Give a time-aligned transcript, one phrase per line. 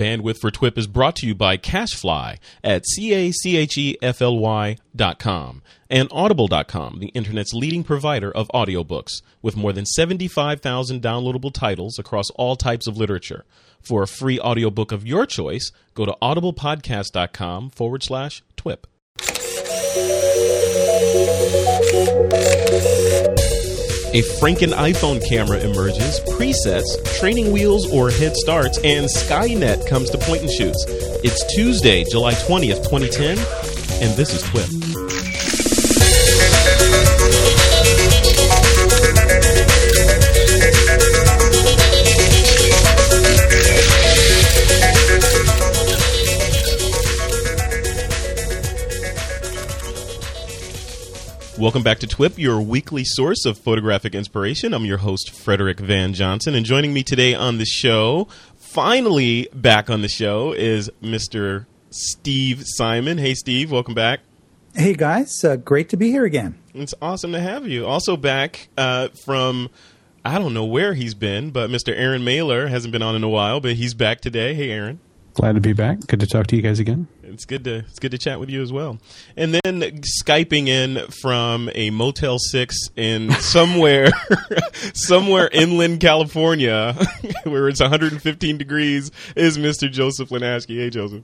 [0.00, 7.00] Bandwidth for TWIP is brought to you by CacheFly at C-A-C-H-E-F-L-Y dot com and Audible.com,
[7.00, 12.86] the internet's leading provider of audiobooks with more than 75,000 downloadable titles across all types
[12.86, 13.44] of literature.
[13.82, 18.86] For a free audiobook of your choice, go to audiblepodcast.com forward slash TWIP.
[24.12, 26.84] A Franken iPhone camera emerges, presets,
[27.20, 30.84] training wheels or head starts, and Skynet comes to point and shoots.
[31.22, 33.38] It's Tuesday, July 20th, 2010,
[34.02, 34.89] and this is TWIP.
[51.60, 54.72] Welcome back to TWIP, your weekly source of photographic inspiration.
[54.72, 59.90] I'm your host, Frederick Van Johnson, and joining me today on the show, finally back
[59.90, 61.66] on the show, is Mr.
[61.90, 63.18] Steve Simon.
[63.18, 64.20] Hey, Steve, welcome back.
[64.74, 66.58] Hey guys, uh, great to be here again.
[66.72, 67.86] It's awesome to have you.
[67.86, 69.68] Also back uh, from,
[70.24, 71.92] I don't know where he's been, but Mr.
[71.94, 74.54] Aaron Mailer hasn't been on in a while, but he's back today.
[74.54, 74.98] Hey, Aaron.
[75.34, 76.06] Glad to be back.
[76.06, 77.06] Good to talk to you guys again.
[77.32, 78.98] It's good to it's good to chat with you as well.
[79.36, 84.10] And then skyping in from a Motel Six in somewhere
[84.94, 86.94] somewhere inland California,
[87.44, 89.90] where it's 115 degrees, is Mr.
[89.90, 90.76] Joseph Linaschke.
[90.76, 91.22] Hey, Joseph.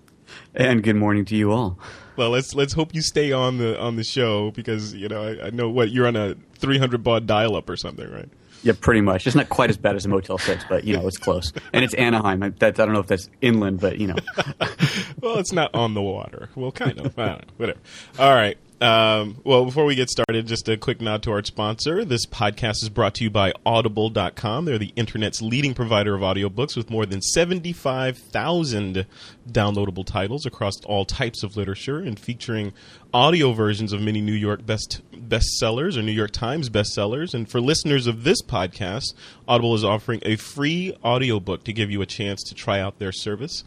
[0.54, 1.78] And good morning to you all.
[2.16, 5.46] Well, let's let's hope you stay on the on the show because you know I,
[5.46, 8.28] I know what you're on a 300 baud dial up or something, right?
[8.62, 9.26] Yeah, pretty much.
[9.26, 11.52] It's not quite as bad as a Motel Six, but you know it's close.
[11.72, 12.42] And it's Anaheim.
[12.42, 14.16] I, that, I don't know if that's inland, but you know.
[15.20, 16.48] well, it's not on the water.
[16.56, 17.16] Well, kind of.
[17.56, 17.78] Whatever.
[18.18, 18.58] All right.
[18.78, 22.04] Um, well, before we get started, just a quick nod to our sponsor.
[22.04, 24.66] This podcast is brought to you by Audible.com.
[24.66, 29.06] They're the internet's leading provider of audiobooks with more than 75,000
[29.50, 32.74] downloadable titles across all types of literature and featuring
[33.14, 37.32] audio versions of many New York best bestsellers or New York Times bestsellers.
[37.32, 39.14] And for listeners of this podcast,
[39.48, 43.12] Audible is offering a free audiobook to give you a chance to try out their
[43.12, 43.64] service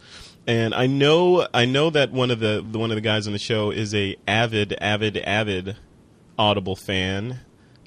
[0.50, 3.34] and I know I know that one of the, the one of the guys on
[3.34, 5.78] the show is a avid avid avid
[6.40, 7.42] Audible fan,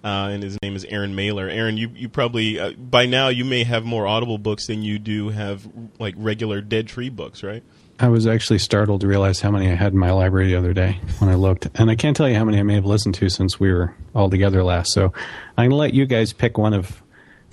[0.04, 1.48] uh, and his name is Aaron Mailer.
[1.48, 5.00] Aaron, you you probably uh, by now you may have more Audible books than you
[5.00, 5.66] do have
[5.98, 7.64] like regular Dead Tree books, right?
[7.98, 10.72] I was actually startled to realize how many I had in my library the other
[10.72, 13.16] day when I looked, and I can't tell you how many I may have listened
[13.16, 14.92] to since we were all together last.
[14.92, 15.12] So
[15.58, 17.02] I'm to let you guys pick one of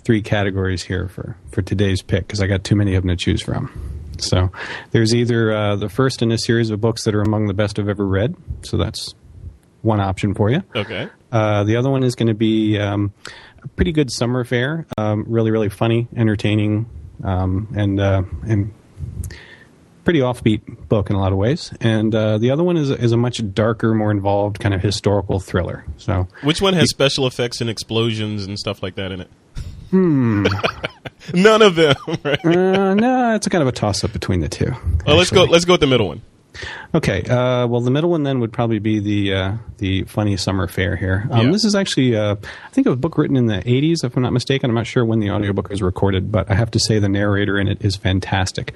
[0.04, 3.16] three categories here for for today's pick because I got too many of them to
[3.16, 3.99] choose from.
[4.22, 4.52] So
[4.92, 7.80] there's either uh, the first in a series of books that are among the best
[7.80, 8.36] I've ever read.
[8.64, 9.14] So that's
[9.82, 10.64] one option for you.
[10.76, 11.10] Okay.
[11.32, 13.14] Uh, the other one is going to be um,
[13.64, 14.86] a pretty good summer affair.
[14.98, 16.90] Um, really, really funny, entertaining,
[17.24, 18.74] um, and uh, and
[20.04, 21.72] pretty offbeat book in a lot of ways.
[21.82, 25.40] And uh, the other one is is a much darker, more involved kind of historical
[25.40, 25.86] thriller.
[25.98, 29.30] So which one has special effects and explosions and stuff like that in it?
[29.92, 30.46] Hmm.
[31.34, 31.96] None of them.
[32.24, 32.46] Right?
[32.46, 34.72] Uh, no, it's a kind of a toss up between the two.
[35.06, 35.44] Well, let's go.
[35.46, 36.22] Let's go with the middle one.
[36.94, 37.22] Okay.
[37.24, 40.96] Uh, well, the middle one then would probably be the uh, the funny summer fair
[40.96, 41.28] here.
[41.32, 41.52] Um, Yeah.
[41.52, 44.34] This is actually, uh, I think, a book written in the '80s, if I'm not
[44.34, 44.70] mistaken.
[44.70, 47.58] I'm not sure when the audiobook was recorded, but I have to say the narrator
[47.60, 48.74] in it is fantastic.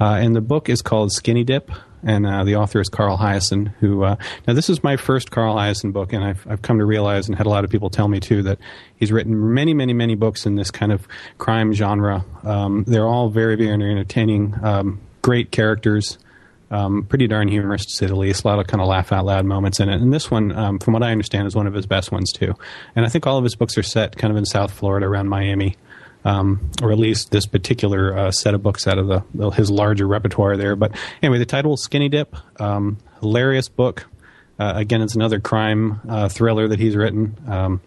[0.00, 1.70] Uh, and the book is called Skinny Dip,
[2.02, 3.72] and uh, the author is Carl Hiaasen.
[3.80, 6.84] Who uh, now this is my first Carl Hiaasen book, and I've I've come to
[6.84, 8.58] realize and had a lot of people tell me too that
[8.96, 11.06] he's written many many many books in this kind of
[11.38, 12.24] crime genre.
[12.44, 16.18] Um, they're all very very entertaining, um, great characters.
[16.70, 18.44] Um, pretty darn humorous to say the least.
[18.44, 20.00] A lot of kind of laugh out loud moments in it.
[20.00, 22.54] And this one, um, from what I understand, is one of his best ones too.
[22.96, 25.28] And I think all of his books are set kind of in South Florida, around
[25.28, 25.76] Miami,
[26.24, 30.06] um, or at least this particular uh, set of books out of the, his larger
[30.06, 30.76] repertoire there.
[30.76, 32.34] But anyway, the title is Skinny Dip.
[32.60, 34.06] Um, hilarious book.
[34.58, 37.36] Uh, again, it's another crime uh, thriller that he's written.
[37.48, 37.80] Um,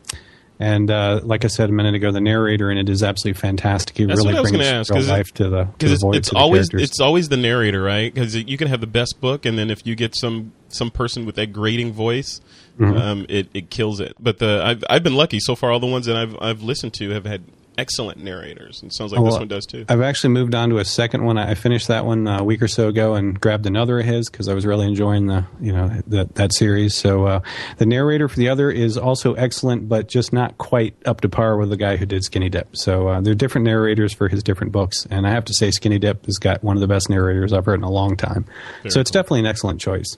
[0.57, 3.97] and uh, like I said a minute ago, the narrator in it is absolutely fantastic.
[3.97, 6.99] He That's really brings ask, it- life to the, because the it's, it's always it's
[7.01, 8.13] always the narrator, right?
[8.13, 11.25] Because you can have the best book, and then if you get some some person
[11.25, 12.41] with that grating voice,
[12.79, 12.97] Mm-hmm.
[12.97, 14.15] um, it it kills it.
[14.19, 15.71] But the I've I've been lucky so far.
[15.71, 17.41] All the ones that I've I've listened to have had
[17.77, 19.85] excellent narrators, and it sounds like this Well, one does too.
[19.89, 21.37] I've actually moved on to a second one.
[21.37, 24.29] I finished that one uh, a week or so ago and grabbed another of his
[24.29, 26.95] because I was really enjoying the you know that that series.
[26.95, 27.39] So uh,
[27.77, 31.57] the narrator for the other is also excellent, but just not quite up to par
[31.57, 32.75] with the guy who did Skinny Dip.
[32.75, 35.99] So uh, they're different narrators for his different books, and I have to say Skinny
[35.99, 38.45] Dip has got one of the best narrators I've heard in a long time.
[38.87, 40.17] so it's definitely an excellent choice.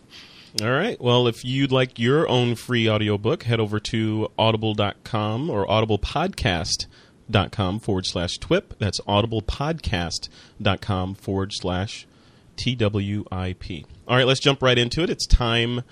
[0.62, 1.00] All right.
[1.00, 6.89] Well, if you'd like your own free audiobook, head over to audible.com or audiblepodcast.com
[7.31, 8.75] forward slash twip.
[8.79, 12.07] That's audiblepodcast.com forward slash
[12.57, 13.85] TWIP.
[14.07, 15.09] All right, let's jump right into it.
[15.09, 15.83] It's time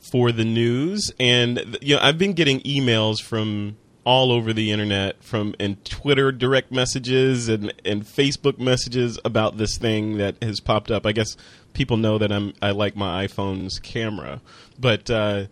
[0.00, 5.22] for the news, and you know I've been getting emails from all over the internet,
[5.22, 10.90] from and Twitter direct messages and and Facebook messages about this thing that has popped
[10.90, 11.06] up.
[11.06, 11.36] I guess
[11.72, 14.40] people know that I'm I like my iPhone's camera,
[14.78, 15.10] but.
[15.10, 15.46] Uh,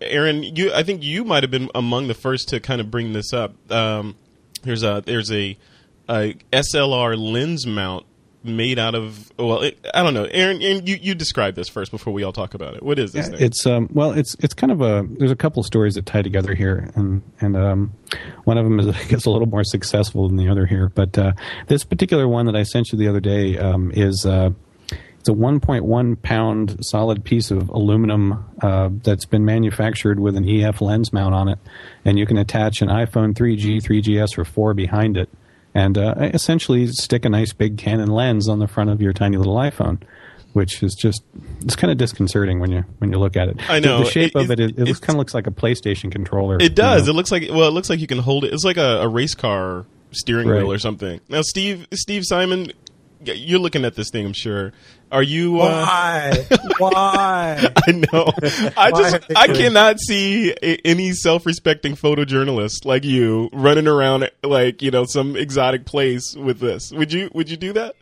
[0.00, 3.14] Aaron, you I think you might have been among the first to kind of bring
[3.14, 3.54] this up.
[3.72, 4.16] Um,
[4.64, 5.56] there's a there's a,
[6.08, 8.06] a SLR lens mount
[8.42, 11.90] made out of well it, i don't know aaron, aaron you, you describe this first
[11.90, 14.36] before we all talk about it what is this Yeah, thing It's um, well, it's
[14.40, 15.06] it's kind of a.
[15.18, 17.94] There's a couple stories that tie together here, and and um,
[18.44, 20.90] one of them is I guess a little more successful than the other here.
[20.94, 21.32] But uh,
[21.68, 24.50] this particular one that I sent you the other day um, is uh,
[25.24, 30.82] it's a 1.1 pound solid piece of aluminum uh, that's been manufactured with an EF
[30.82, 31.58] lens mount on it,
[32.04, 35.30] and you can attach an iPhone 3G, 3GS, or 4 behind it,
[35.74, 39.38] and uh, essentially stick a nice big Canon lens on the front of your tiny
[39.38, 40.02] little iPhone.
[40.52, 41.22] Which is just
[41.62, 43.56] it's kind of disconcerting when you when you look at it.
[43.68, 44.00] I know.
[44.00, 46.58] the, shape It- of it, it, it's- it kind of looks like a PlayStation controller.
[46.60, 48.62] it does you it looks like well it looks like you can hold it it's
[48.62, 50.58] like a, a race car steering Right.
[50.62, 52.70] wheel or something now steve steve simon
[53.26, 54.72] you're looking at this thing i'm sure
[55.12, 56.46] are you uh, Why?
[56.78, 57.72] Why?
[57.86, 58.32] I know.
[58.76, 64.90] I just I cannot see a, any self-respecting photojournalist like you running around like you
[64.90, 66.90] know some exotic place with this.
[66.90, 67.94] Would you Would you do that?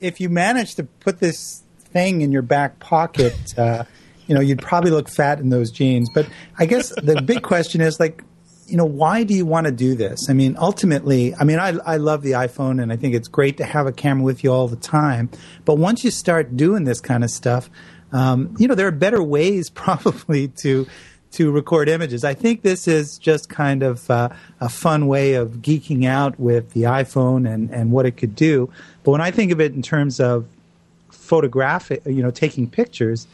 [0.00, 3.84] if you managed to put this thing in your back pocket, uh,
[4.26, 6.08] you know, you'd probably look fat in those jeans.
[6.14, 6.26] But
[6.58, 8.22] I guess the big question is like,
[8.70, 10.30] you know, why do you want to do this?
[10.30, 13.56] I mean, ultimately, I mean, I, I love the iPhone and I think it's great
[13.56, 15.28] to have a camera with you all the time.
[15.64, 17.68] But once you start doing this kind of stuff,
[18.12, 20.86] um, you know, there are better ways probably to
[21.32, 22.24] to record images.
[22.24, 24.30] I think this is just kind of uh,
[24.60, 28.68] a fun way of geeking out with the iPhone and, and what it could do.
[29.04, 30.46] But when I think of it in terms of
[31.12, 33.28] photographic, you know, taking pictures,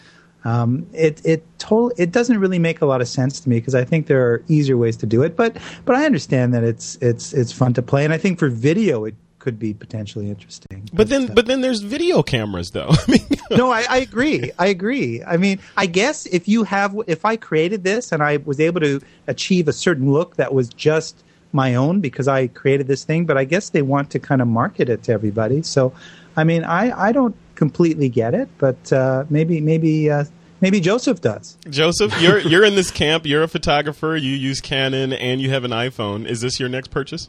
[0.46, 3.74] um, it it total it doesn't really make a lot of sense to me because
[3.74, 5.34] I think there are easier ways to do it.
[5.34, 8.48] But but I understand that it's it's it's fun to play, and I think for
[8.48, 10.88] video it could be potentially interesting.
[10.92, 12.88] But then uh, but then there's video cameras though.
[12.90, 14.52] I mean, no, I, I agree.
[14.56, 15.20] I agree.
[15.24, 18.80] I mean, I guess if you have, if I created this and I was able
[18.82, 23.24] to achieve a certain look that was just my own because I created this thing,
[23.26, 25.62] but I guess they want to kind of market it to everybody.
[25.62, 25.92] So,
[26.36, 30.24] I mean, I, I don't completely get it, but uh, maybe maybe uh,
[30.60, 31.58] maybe Joseph does.
[31.68, 33.26] Joseph, you're you're in this camp.
[33.26, 34.16] You're a photographer.
[34.16, 36.26] You use Canon and you have an iPhone.
[36.26, 37.28] Is this your next purchase?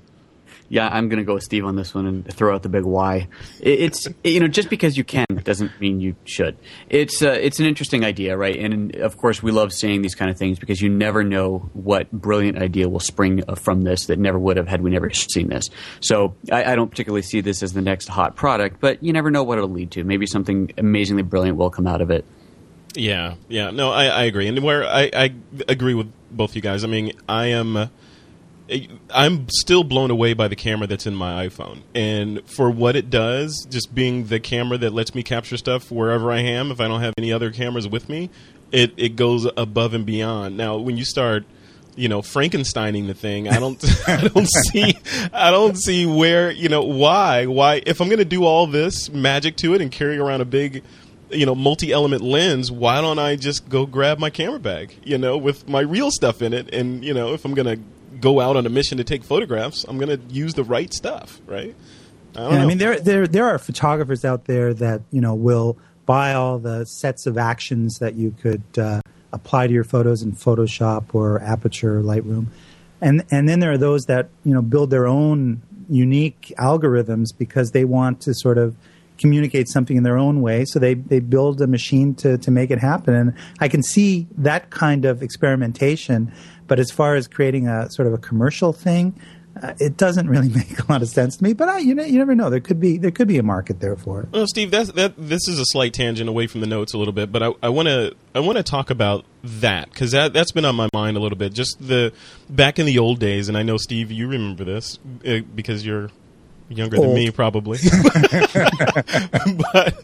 [0.69, 2.83] Yeah, I'm going to go with Steve on this one and throw out the big
[2.83, 3.27] why.
[3.59, 6.57] It's you know just because you can doesn't mean you should.
[6.89, 8.57] It's uh, it's an interesting idea, right?
[8.57, 12.11] And of course, we love seeing these kind of things because you never know what
[12.11, 15.47] brilliant idea will spring uh, from this that never would have had we never seen
[15.47, 15.69] this.
[16.01, 19.31] So I, I don't particularly see this as the next hot product, but you never
[19.31, 20.03] know what it'll lead to.
[20.03, 22.25] Maybe something amazingly brilliant will come out of it.
[22.93, 23.69] Yeah, yeah.
[23.71, 24.47] No, I, I agree.
[24.47, 25.33] And where I, I
[25.67, 26.83] agree with both you guys.
[26.83, 27.89] I mean, I am.
[29.09, 33.09] I'm still blown away by the camera that's in my iPhone, and for what it
[33.09, 36.71] does, just being the camera that lets me capture stuff wherever I am.
[36.71, 38.29] If I don't have any other cameras with me,
[38.71, 40.57] it it goes above and beyond.
[40.57, 41.45] Now, when you start,
[41.95, 44.97] you know, Frankensteining the thing, I don't, I don't see,
[45.31, 47.81] I don't see where, you know, why, why.
[47.85, 50.83] If I'm going to do all this magic to it and carry around a big
[51.29, 55.37] you know multi-element lens why don't i just go grab my camera bag you know
[55.37, 57.75] with my real stuff in it and you know if i'm gonna
[58.19, 61.75] go out on a mission to take photographs i'm gonna use the right stuff right
[62.37, 65.33] I, don't And I mean, there there there are photographers out there that you know
[65.33, 69.01] will buy all the sets of actions that you could uh,
[69.33, 72.47] apply to your photos in Photoshop or Aperture or Lightroom,
[73.01, 77.71] and and then there are those that you know build their own unique algorithms because
[77.71, 78.75] they want to sort of
[79.17, 80.63] communicate something in their own way.
[80.65, 84.27] So they they build a machine to to make it happen, and I can see
[84.37, 86.31] that kind of experimentation.
[86.67, 89.19] But as far as creating a sort of a commercial thing,
[89.61, 91.53] uh, it doesn't really make a lot of sense to me.
[91.53, 92.49] But I, you know, you never know.
[92.49, 94.29] There could be there could be a market there for it.
[94.31, 97.31] Well, Steve, that this is a slight tangent away from the notes a little bit,
[97.31, 100.75] but I want to I want to talk about that because that that's been on
[100.75, 101.53] my mind a little bit.
[101.53, 102.13] Just the
[102.49, 106.09] back in the old days, and I know Steve, you remember this uh, because you're
[106.69, 107.79] younger than me, probably.
[109.73, 109.95] but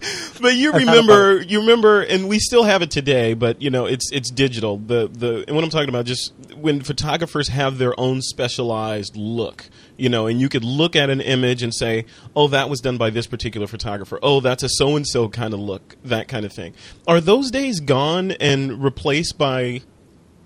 [0.42, 3.34] but you remember you remember, and we still have it today.
[3.34, 4.78] But you know, it's it's digital.
[4.78, 9.70] The the and what I'm talking about just when photographers have their own specialized look.
[9.96, 12.06] You know, and you could look at an image and say,
[12.36, 14.20] "Oh, that was done by this particular photographer.
[14.24, 16.74] Oh, that's a so and so kind of look." That kind of thing.
[17.08, 19.82] Are those days gone and replaced by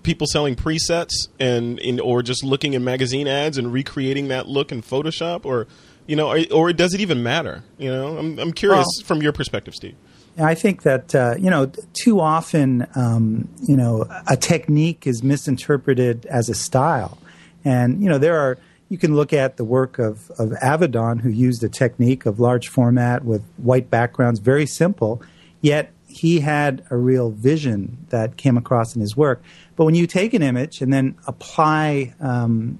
[0.02, 4.72] people selling presets and in, or just looking in magazine ads and recreating that look
[4.72, 5.66] in Photoshop or
[6.08, 7.62] you know or, or does it even matter?
[7.78, 9.94] You know I'm I'm curious Well- from your perspective Steve.
[10.40, 16.26] I think that uh, you know too often um, you know a technique is misinterpreted
[16.26, 17.18] as a style,
[17.64, 21.28] and you know there are you can look at the work of of Avedon who
[21.28, 25.20] used a technique of large format with white backgrounds, very simple,
[25.60, 29.42] yet he had a real vision that came across in his work.
[29.76, 32.78] But when you take an image and then apply um,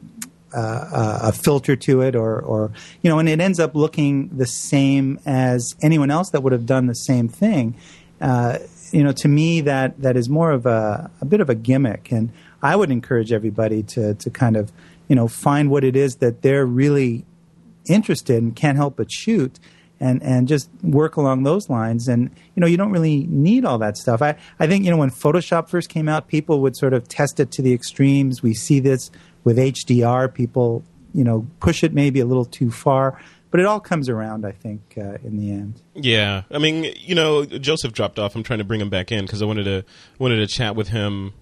[0.55, 4.47] uh, a filter to it, or, or you know, and it ends up looking the
[4.47, 7.76] same as anyone else that would have done the same thing.
[8.21, 8.59] Uh,
[8.93, 12.11] you know, to me, that that is more of a, a bit of a gimmick,
[12.11, 12.31] and
[12.62, 14.73] I would encourage everybody to to kind of
[15.09, 17.25] you know find what it is that they're really
[17.88, 19.59] interested and can't help but shoot
[20.00, 22.09] and and just work along those lines.
[22.09, 24.23] And you know, you don't really need all that stuff.
[24.23, 27.40] I I think you know when Photoshop first came out, people would sort of test
[27.40, 28.43] it to the extremes.
[28.43, 29.11] We see this
[29.45, 30.33] with HDR.
[30.33, 33.21] People you know push it maybe a little too far.
[33.50, 35.80] But it all comes around, I think, uh, in the end.
[35.95, 38.37] Yeah, I mean, you know, Joseph dropped off.
[38.37, 39.85] I'm trying to bring him back in because I wanted to
[40.18, 41.33] wanted to chat with him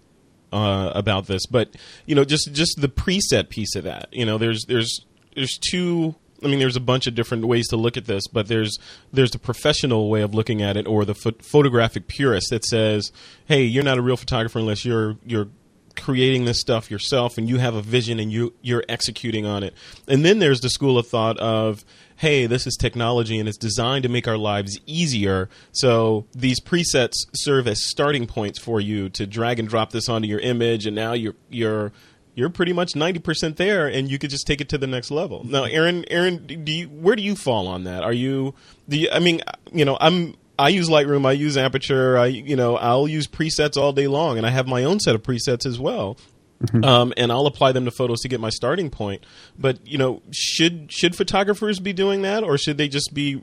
[0.52, 1.46] uh, about this.
[1.46, 1.74] But
[2.06, 4.08] you know, just just the preset piece of that.
[4.12, 7.76] You know, there's there's there's two I mean, there's a bunch of different ways to
[7.76, 8.78] look at this, but there's
[9.12, 13.10] there's the professional way of looking at it, or the ph- photographic purist that says,
[13.46, 15.48] "Hey, you're not a real photographer unless you're you're
[15.96, 19.74] creating this stuff yourself and you have a vision and you you're executing on it."
[20.06, 21.84] And then there's the school of thought of,
[22.16, 25.48] "Hey, this is technology and it's designed to make our lives easier.
[25.72, 30.28] So these presets serve as starting points for you to drag and drop this onto
[30.28, 31.92] your image, and now you're you're
[32.36, 35.42] you're pretty much 90% there and you could just take it to the next level.
[35.44, 38.02] Now, Aaron, Aaron, do you, where do you fall on that?
[38.04, 38.54] Are you,
[38.88, 39.40] do you, I mean,
[39.72, 43.76] you know, I'm, I use Lightroom, I use Aperture, I, you know, I'll use presets
[43.76, 46.16] all day long and I have my own set of presets as well.
[46.62, 46.84] Mm-hmm.
[46.84, 49.26] Um, and I'll apply them to photos to get my starting point.
[49.58, 53.42] But, you know, should, should photographers be doing that or should they just be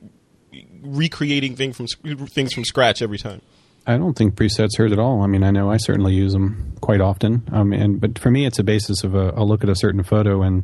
[0.81, 3.41] recreating thing from, things from scratch every time?
[3.85, 5.21] I don't think presets hurt at all.
[5.21, 7.43] I mean, I know I certainly use them quite often.
[7.51, 10.03] Um, and but for me, it's a basis of a, a look at a certain
[10.03, 10.63] photo and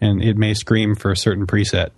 [0.00, 1.90] and it may scream for a certain preset.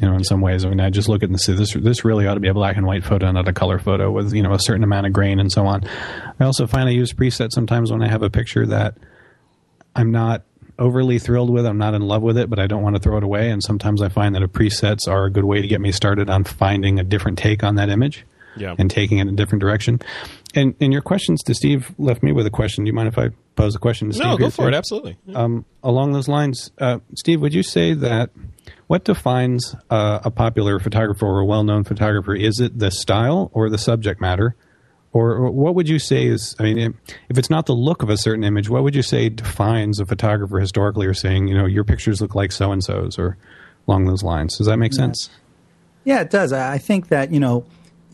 [0.00, 1.74] You know, in some ways, I mean, I just look at it and say this
[1.74, 4.32] this really ought to be a black and white photo, not a color photo with
[4.32, 5.82] you know a certain amount of grain and so on.
[6.38, 8.94] I also find I use presets sometimes when I have a picture that
[9.96, 10.44] I'm not
[10.78, 11.66] overly thrilled with.
[11.66, 13.50] I'm not in love with it, but I don't want to throw it away.
[13.50, 16.30] And sometimes I find that a presets are a good way to get me started
[16.30, 18.24] on finding a different take on that image
[18.56, 18.74] yeah.
[18.78, 20.00] and taking it in a different direction.
[20.54, 22.84] And and your questions to Steve left me with a question.
[22.84, 24.26] Do you mind if I pose a question to Steve?
[24.26, 24.74] No, go for it.
[24.74, 25.18] Absolutely.
[25.34, 28.30] Um, along those lines, uh, Steve, would you say that
[28.86, 32.34] what defines uh, a popular photographer or a well-known photographer?
[32.34, 34.56] Is it the style or the subject matter?
[35.12, 36.94] Or what would you say is, I mean,
[37.28, 40.06] if it's not the look of a certain image, what would you say defines a
[40.06, 43.38] photographer historically or saying, you know, your pictures look like so and so's or
[43.86, 44.58] along those lines?
[44.58, 45.30] Does that make sense?
[46.04, 46.52] Yeah, it does.
[46.52, 47.64] I think that, you know,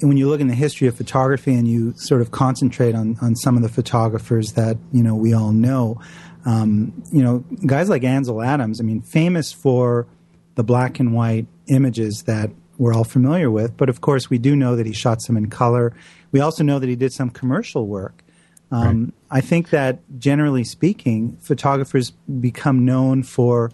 [0.00, 3.36] when you look in the history of photography and you sort of concentrate on, on
[3.36, 6.00] some of the photographers that you know we all know,
[6.44, 8.80] um, you know guys like Ansel Adams.
[8.80, 10.06] I mean, famous for
[10.54, 13.76] the black and white images that we're all familiar with.
[13.76, 15.94] But of course, we do know that he shot some in color.
[16.32, 18.22] We also know that he did some commercial work.
[18.70, 19.38] Um, right.
[19.38, 23.70] I think that generally speaking, photographers become known for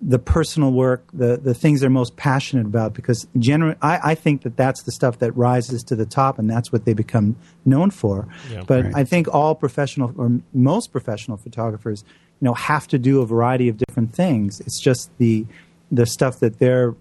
[0.00, 2.94] the personal work, the the things they're most passionate about.
[2.94, 6.48] Because generally, I, I think that that's the stuff that rises to the top, and
[6.48, 8.28] that's what they become known for.
[8.50, 8.94] Yeah, but right.
[8.94, 12.04] I think all professional or most professional photographers,
[12.40, 14.60] you know, have to do a variety of different things.
[14.60, 15.46] It's just the
[15.90, 16.94] the stuff that they're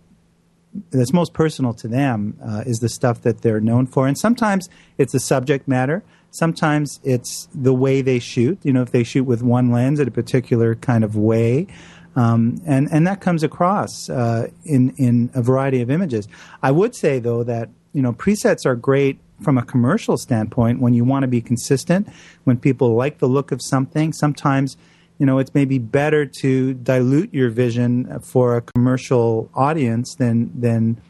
[0.91, 4.69] that's most personal to them uh, is the stuff that they're known for, and sometimes
[4.97, 6.03] it's the subject matter.
[6.31, 8.59] Sometimes it's the way they shoot.
[8.63, 11.67] You know, if they shoot with one lens at a particular kind of way.
[12.15, 16.27] Um, and and that comes across uh, in in a variety of images.
[16.63, 20.93] I would say though that you know presets are great from a commercial standpoint when
[20.93, 22.07] you want to be consistent.
[22.45, 24.77] When people like the look of something, sometimes
[25.17, 31.01] you know it's maybe better to dilute your vision for a commercial audience than than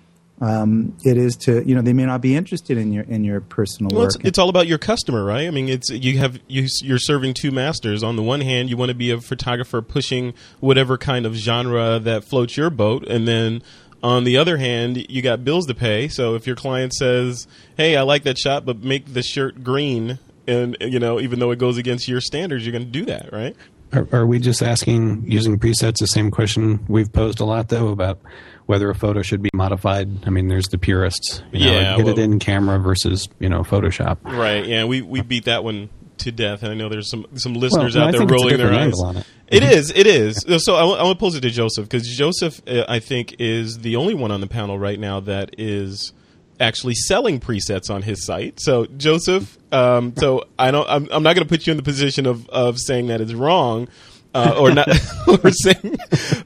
[0.41, 3.39] um, it is to you know they may not be interested in your in your
[3.39, 4.15] personal well, work.
[4.15, 5.47] It's, it's, all about your customer, right?
[5.47, 8.03] I mean, it's you have you, you're serving two masters.
[8.03, 11.99] On the one hand, you want to be a photographer pushing whatever kind of genre
[11.99, 13.63] that floats your boat, and then
[14.03, 16.09] on the other hand, you got bills to pay.
[16.09, 20.19] So if your client says, "Hey, I like that shot, but make the shirt green,"
[20.47, 23.31] and you know, even though it goes against your standards, you're going to do that,
[23.31, 23.55] right?
[23.93, 27.89] Are, are we just asking using presets the same question we've posed a lot though
[27.89, 28.19] about
[28.65, 30.25] whether a photo should be modified.
[30.25, 31.41] I mean, there's the purists.
[31.51, 34.17] You know, yeah, like well, it in camera versus you know Photoshop.
[34.23, 34.65] Right.
[34.65, 34.85] Yeah.
[34.85, 38.07] We we beat that one to death, and I know there's some some listeners well,
[38.07, 38.99] out there rolling their eyes.
[38.99, 39.25] On it.
[39.47, 39.91] It is.
[39.95, 40.45] It is.
[40.65, 43.79] So I, I want to pose it to Joseph because Joseph, uh, I think, is
[43.79, 46.13] the only one on the panel right now that is
[46.59, 48.59] actually selling presets on his site.
[48.59, 51.83] So Joseph, um, so I don't, I'm, I'm not going to put you in the
[51.83, 53.89] position of of saying that it's wrong.
[54.35, 54.89] Uh, or not,
[55.27, 55.95] or saying,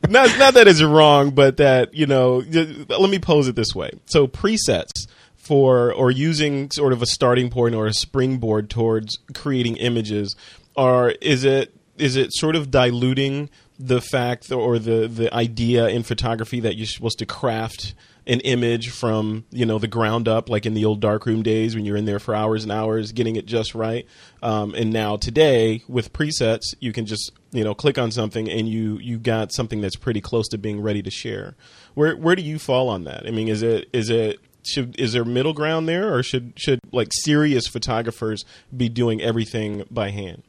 [0.09, 2.43] not, not that it's wrong, but that, you know,
[2.87, 3.89] let me pose it this way.
[4.05, 9.77] So presets for, or using sort of a starting point or a springboard towards creating
[9.77, 10.35] images
[10.77, 16.03] are, is it, is it sort of diluting the fact or the, the idea in
[16.03, 17.95] photography that you're supposed to craft
[18.27, 21.83] an image from you know the ground up, like in the old darkroom days when
[21.83, 24.05] you're in there for hours and hours getting it just right.
[24.43, 28.67] Um, and now today with presets, you can just you know click on something and
[28.67, 31.55] you you got something that's pretty close to being ready to share.
[31.93, 33.25] Where where do you fall on that?
[33.25, 36.79] I mean, is it is it should is there middle ground there, or should should
[36.91, 40.43] like serious photographers be doing everything by hand?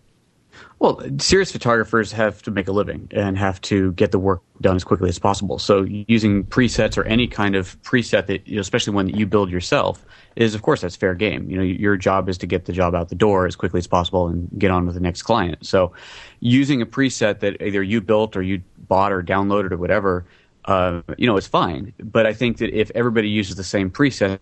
[0.81, 4.77] Well, serious photographers have to make a living and have to get the work done
[4.77, 5.59] as quickly as possible.
[5.59, 9.27] So using presets or any kind of preset that, you know, especially one that you
[9.27, 10.03] build yourself,
[10.37, 11.51] is of course that's fair game.
[11.51, 13.87] You know, your job is to get the job out the door as quickly as
[13.87, 15.67] possible and get on with the next client.
[15.67, 15.93] So
[16.41, 20.25] using a preset that either you built or you bought or downloaded or whatever,
[20.65, 21.93] uh, you know, it's fine.
[21.99, 24.39] But I think that if everybody uses the same preset,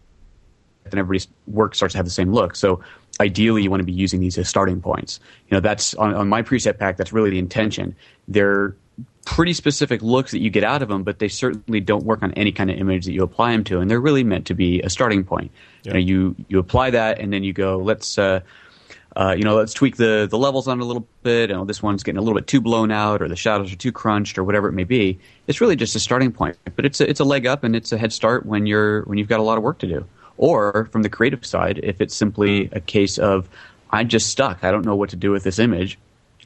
[0.84, 2.54] then everybody's work starts to have the same look.
[2.54, 2.80] So
[3.20, 5.20] ideally you want to be using these as starting points.
[5.48, 6.96] You know, that's on, on my preset pack.
[6.96, 7.96] That's really the intention.
[8.26, 8.74] They're
[9.24, 12.32] pretty specific looks that you get out of them, but they certainly don't work on
[12.32, 14.80] any kind of image that you apply them to, and they're really meant to be
[14.82, 15.50] a starting point.
[15.82, 15.90] Yeah.
[15.90, 18.18] You, know, you you apply that, and then you go, let's.
[18.18, 18.40] Uh,
[19.16, 21.50] uh, you know, let's tweak the, the levels on a little bit.
[21.50, 23.90] And this one's getting a little bit too blown out, or the shadows are too
[23.90, 25.18] crunched, or whatever it may be.
[25.48, 27.90] It's really just a starting point, but it's a, it's a leg up and it's
[27.90, 30.06] a head start when you're when you've got a lot of work to do.
[30.38, 33.48] Or from the creative side, if it's simply a case of
[33.90, 35.98] I'm just stuck, I don't know what to do with this image,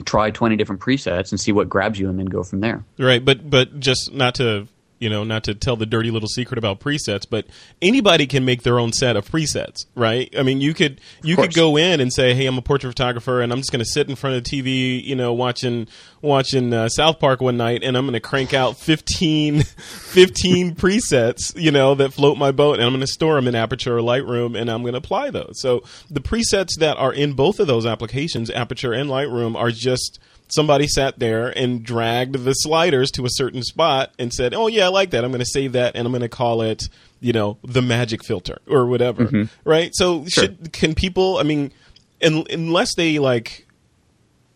[0.04, 2.84] try 20 different presets and see what grabs you and then go from there.
[2.98, 4.66] Right, but but just not to
[5.02, 7.44] you know, not to tell the dirty little secret about presets, but
[7.82, 10.32] anybody can make their own set of presets, right?
[10.38, 13.40] I mean, you could you could go in and say, "Hey, I'm a portrait photographer,
[13.40, 15.88] and I'm just going to sit in front of the TV, you know, watching
[16.20, 21.60] watching uh, South Park one night, and I'm going to crank out 15, 15 presets,
[21.60, 24.02] you know, that float my boat, and I'm going to store them in Aperture or
[24.02, 25.60] Lightroom, and I'm going to apply those.
[25.60, 30.20] So the presets that are in both of those applications, Aperture and Lightroom, are just
[30.52, 34.86] somebody sat there and dragged the sliders to a certain spot and said, "Oh yeah,
[34.86, 35.24] I like that.
[35.24, 36.88] I'm going to save that and I'm going to call it,
[37.20, 39.44] you know, the magic filter or whatever." Mm-hmm.
[39.68, 39.90] Right?
[39.94, 40.44] So sure.
[40.44, 41.72] should can people, I mean,
[42.20, 43.66] unless they like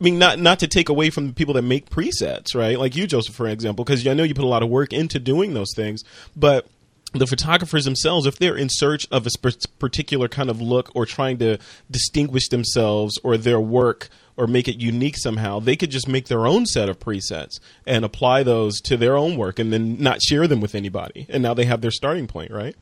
[0.01, 2.79] I mean, not not to take away from the people that make presets, right?
[2.79, 5.19] Like you, Joseph, for example, because I know you put a lot of work into
[5.19, 6.05] doing those things.
[6.37, 6.67] But
[7.15, 9.31] the photographers themselves, if they're in search of a
[9.79, 11.57] particular kind of look or trying to
[11.91, 16.47] distinguish themselves or their work or make it unique somehow, they could just make their
[16.47, 20.47] own set of presets and apply those to their own work and then not share
[20.47, 21.27] them with anybody.
[21.29, 22.77] And now they have their starting point, right?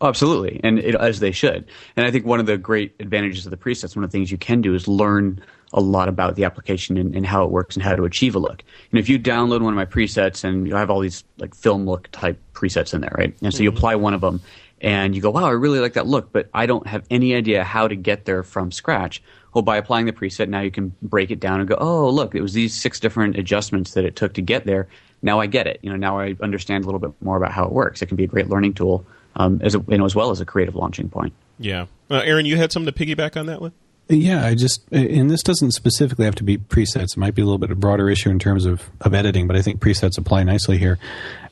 [0.00, 1.64] Oh, absolutely, and it, as they should.
[1.96, 4.32] And I think one of the great advantages of the presets, one of the things
[4.32, 5.40] you can do is learn
[5.72, 8.38] a lot about the application and, and, how it works and how to achieve a
[8.38, 8.62] look.
[8.90, 11.86] And if you download one of my presets and you have all these like film
[11.86, 13.34] look type presets in there, right?
[13.42, 13.62] And so mm-hmm.
[13.62, 14.40] you apply one of them
[14.80, 17.62] and you go, wow, I really like that look, but I don't have any idea
[17.62, 19.22] how to get there from scratch.
[19.54, 22.34] Well, by applying the preset, now you can break it down and go, oh, look,
[22.34, 24.88] it was these six different adjustments that it took to get there.
[25.20, 25.78] Now I get it.
[25.82, 28.00] You know, now I understand a little bit more about how it works.
[28.00, 29.04] It can be a great learning tool,
[29.36, 31.34] um, as a, you know, as well as a creative launching point.
[31.58, 33.72] Yeah, uh, Aaron, you had something to piggyback on that one.
[34.08, 37.12] Yeah, I just and this doesn't specifically have to be presets.
[37.12, 39.46] It might be a little bit of a broader issue in terms of, of editing,
[39.46, 40.98] but I think presets apply nicely here.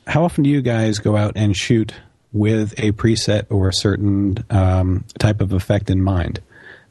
[0.07, 1.93] How often do you guys go out and shoot
[2.33, 6.41] with a preset or a certain um, type of effect in mind?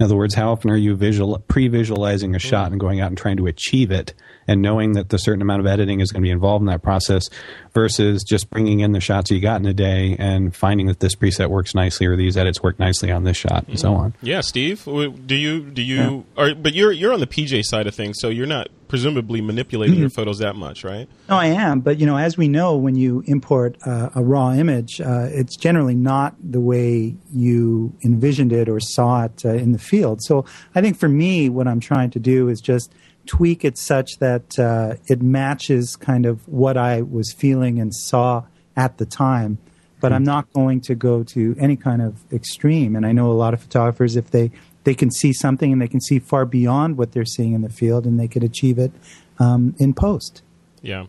[0.01, 2.49] In other words, how often are you visual pre-visualizing a hmm.
[2.49, 4.15] shot and going out and trying to achieve it
[4.49, 6.83] and knowing that the certain amount of editing is going to be involved in that
[6.83, 7.29] process
[7.73, 11.15] versus just bringing in the shots you got in a day and finding that this
[11.15, 14.15] preset works nicely or these edits work nicely on this shot and so on.
[14.23, 16.43] Yeah, Steve, do you do you yeah.
[16.43, 20.01] are but you're you're on the PJ side of things, so you're not presumably manipulating
[20.01, 21.09] your photos that much, right?
[21.29, 21.79] No, I am.
[21.79, 25.57] But you know, as we know, when you import uh, a raw image, uh, it's
[25.57, 30.23] generally not the way you envisioned it or saw it uh, in the field.
[30.23, 32.93] So I think for me, what I'm trying to do is just
[33.27, 38.45] tweak it such that uh, it matches kind of what I was feeling and saw
[38.77, 39.59] at the time.
[40.01, 42.97] But I'm not going to go to any kind of extreme.
[42.97, 44.51] And I know a lot of photographers, if they
[44.85, 47.69] they can see something and they can see far beyond what they're seeing in the
[47.69, 48.93] field and they could achieve it
[49.39, 50.43] um, in post.
[50.81, 51.07] Yeah.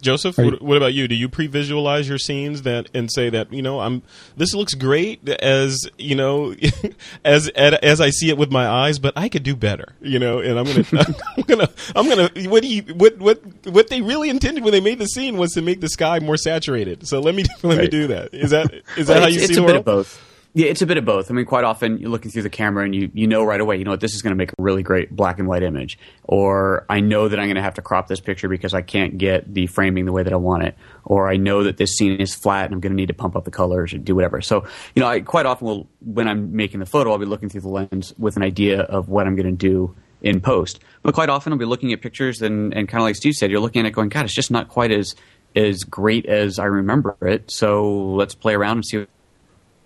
[0.00, 1.08] Joseph, what, what, about you?
[1.08, 4.02] Do you pre-visualize your scenes that and say that you know I'm
[4.36, 6.54] this looks great as you know
[7.24, 10.38] as as I see it with my eyes, but I could do better, you know?
[10.38, 10.84] And I'm gonna
[11.36, 14.80] I'm gonna I'm gonna what do you what what what they really intended when they
[14.80, 17.06] made the scene was to make the sky more saturated.
[17.08, 17.82] So let me let right.
[17.82, 18.34] me do that.
[18.34, 20.24] Is that is that how you it's see a bit of both.
[20.58, 21.30] Yeah, it's a bit of both.
[21.30, 23.76] I mean, quite often you're looking through the camera and you, you know right away,
[23.76, 26.00] you know what, this is going to make a really great black and white image.
[26.24, 29.18] Or I know that I'm going to have to crop this picture because I can't
[29.18, 30.76] get the framing the way that I want it.
[31.04, 33.36] Or I know that this scene is flat and I'm going to need to pump
[33.36, 34.40] up the colors or do whatever.
[34.40, 34.66] So,
[34.96, 37.60] you know, I quite often will, when I'm making the photo, I'll be looking through
[37.60, 40.80] the lens with an idea of what I'm going to do in post.
[41.04, 43.52] But quite often I'll be looking at pictures and, and kind of like Steve said,
[43.52, 45.14] you're looking at it going, God, it's just not quite as,
[45.54, 47.48] as great as I remember it.
[47.48, 49.06] So let's play around and see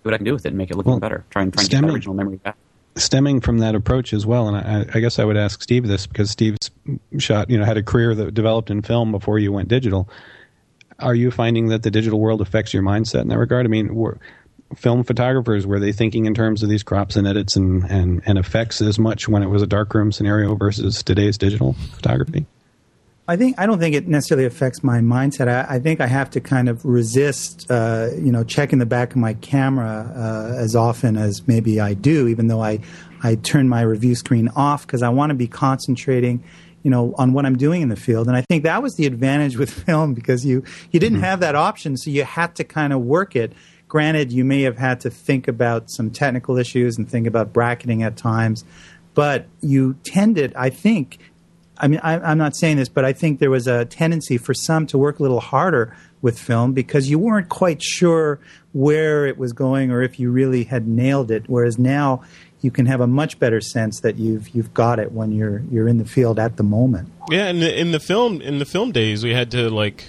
[0.03, 1.25] what I can do with it and make it look well, better.
[1.29, 2.57] Try and try and get that original memory back.
[2.95, 6.05] Stemming from that approach as well, and I, I, guess I would ask Steve this
[6.05, 6.69] because Steve's
[7.17, 10.07] shot, you know, had a career that developed in film before you went digital.
[10.99, 13.65] Are you finding that the digital world affects your mindset in that regard?
[13.65, 14.19] I mean, were,
[14.75, 18.37] film photographers were they thinking in terms of these crops and edits and, and, and
[18.37, 22.45] effects as much when it was a darkroom scenario versus today's digital photography?
[23.25, 25.47] I think I don't think it necessarily affects my mindset.
[25.47, 29.11] I, I think I have to kind of resist, uh, you know, checking the back
[29.11, 32.79] of my camera uh, as often as maybe I do, even though I
[33.21, 36.43] I turn my review screen off because I want to be concentrating,
[36.83, 38.27] you know, on what I'm doing in the field.
[38.27, 41.25] And I think that was the advantage with film because you you didn't mm-hmm.
[41.25, 43.53] have that option, so you had to kind of work it.
[43.87, 48.03] Granted, you may have had to think about some technical issues and think about bracketing
[48.03, 48.65] at times,
[49.13, 51.19] but you tended, I think,
[51.77, 54.53] I mean, I, am not saying this, but I think there was a tendency for
[54.53, 58.39] some to work a little harder with film because you weren't quite sure
[58.73, 61.43] where it was going or if you really had nailed it.
[61.47, 62.23] Whereas now
[62.61, 65.87] you can have a much better sense that you've you've got it when you're you're
[65.87, 67.09] in the field at the moment.
[67.29, 70.05] Yeah, and in the film in the film days, we had to like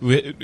[0.00, 0.34] we,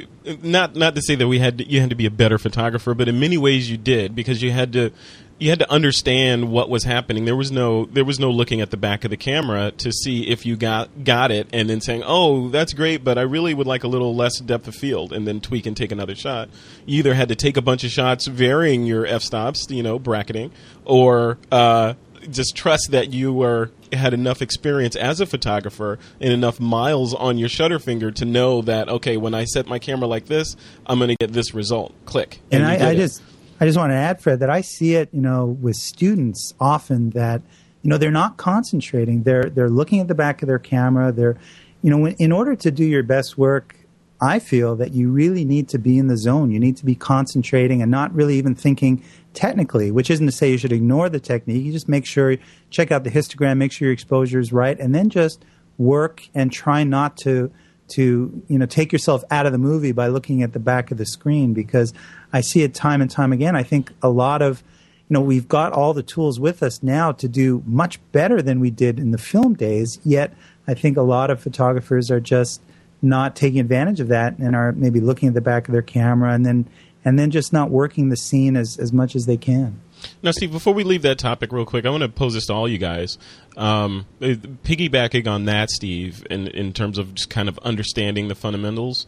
[0.42, 2.94] not not to say that we had to, you had to be a better photographer,
[2.94, 4.92] but in many ways you did because you had to
[5.38, 7.24] you had to understand what was happening.
[7.24, 10.28] There was no there was no looking at the back of the camera to see
[10.28, 13.66] if you got got it and then saying, "Oh, that's great, but I really would
[13.66, 16.48] like a little less depth of field," and then tweak and take another shot.
[16.86, 19.98] You either had to take a bunch of shots varying your f stops, you know,
[19.98, 20.50] bracketing,
[20.84, 21.94] or uh,
[22.30, 27.38] just trust that you were had enough experience as a photographer and enough miles on
[27.38, 30.98] your shutter finger to know that okay, when I set my camera like this, I'm
[30.98, 31.94] going to get this result.
[32.06, 32.40] Click.
[32.50, 33.22] And, and I, I just
[33.60, 37.10] I just want to add, Fred, that I see it, you know, with students often
[37.10, 37.42] that,
[37.82, 39.24] you know, they're not concentrating.
[39.24, 41.10] They're they're looking at the back of their camera.
[41.10, 41.36] They're,
[41.82, 43.76] you know, in order to do your best work,
[44.20, 46.50] I feel that you really need to be in the zone.
[46.50, 50.50] You need to be concentrating and not really even thinking technically, which isn't to say
[50.50, 51.64] you should ignore the technique.
[51.64, 52.36] You just make sure,
[52.70, 55.44] check out the histogram, make sure your exposure is right, and then just
[55.78, 57.52] work and try not to
[57.90, 60.98] to you know take yourself out of the movie by looking at the back of
[60.98, 61.92] the screen because
[62.32, 63.56] I see it time and time again.
[63.56, 64.62] I think a lot of
[65.08, 68.60] you know we've got all the tools with us now to do much better than
[68.60, 69.98] we did in the film days.
[70.04, 70.34] Yet
[70.66, 72.60] I think a lot of photographers are just
[73.00, 76.32] not taking advantage of that and are maybe looking at the back of their camera
[76.32, 76.68] and then
[77.04, 79.80] and then just not working the scene as, as much as they can.
[80.22, 82.54] Now, Steve, before we leave that topic real quick, I want to pose this to
[82.54, 83.18] all you guys.
[83.56, 89.06] Um, piggybacking on that, Steve, in, in terms of just kind of understanding the fundamentals,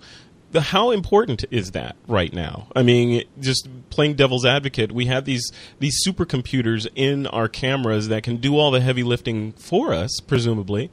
[0.52, 2.66] the, how important is that right now?
[2.74, 8.22] I mean, just playing devil's advocate, we have these these supercomputers in our cameras that
[8.22, 10.90] can do all the heavy lifting for us, presumably.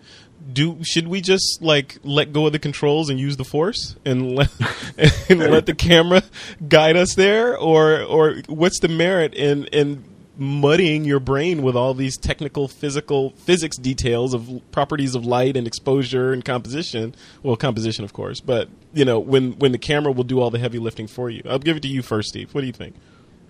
[0.52, 4.36] Do should we just like let go of the controls and use the force and
[4.36, 4.50] let
[5.30, 6.24] and let the camera
[6.68, 10.04] guide us there, or or what's the merit in in
[10.40, 15.68] muddying your brain with all these technical physical physics details of properties of light and
[15.68, 17.16] exposure and composition?
[17.44, 20.60] Well composition of course but you know when when the camera will do all the
[20.60, 21.42] heavy lifting for you.
[21.50, 22.54] I'll give it to you first steve.
[22.54, 22.96] What do you think?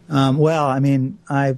[0.09, 1.57] Um, well i mean i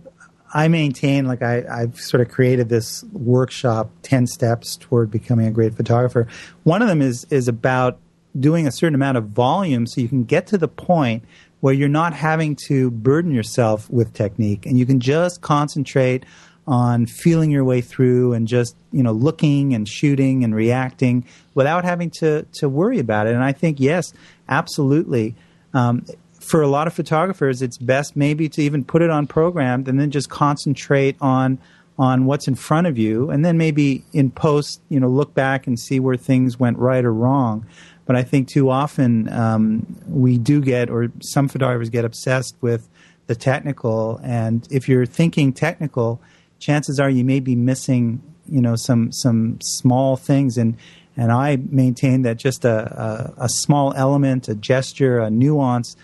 [0.53, 5.51] i maintain like I, i've sort of created this workshop 10 steps toward becoming a
[5.51, 6.27] great photographer.
[6.63, 7.99] One of them is is about
[8.39, 11.23] doing a certain amount of volume so you can get to the point
[11.62, 16.25] where you're not having to burden yourself with technique and you can just concentrate
[16.67, 21.83] on feeling your way through and just you know looking and shooting and reacting without
[21.83, 23.33] having to to worry about it.
[23.33, 24.13] And i think yes
[24.47, 25.35] absolutely.
[25.73, 26.05] Um,
[26.39, 29.99] for a lot of photographers it's best maybe to even put it on programmed and
[29.99, 31.58] then just concentrate on
[31.97, 35.67] on what's in front of you and then maybe in post you know look back
[35.67, 37.65] and see where things went right or wrong
[38.10, 42.89] but I think too often um, we do get, or some photographers get obsessed with
[43.28, 44.19] the technical.
[44.23, 46.19] And if you're thinking technical,
[46.58, 50.58] chances are you may be missing, you know, some some small things.
[50.58, 50.75] And
[51.15, 55.95] and I maintain that just a, a, a small element, a gesture, a nuance,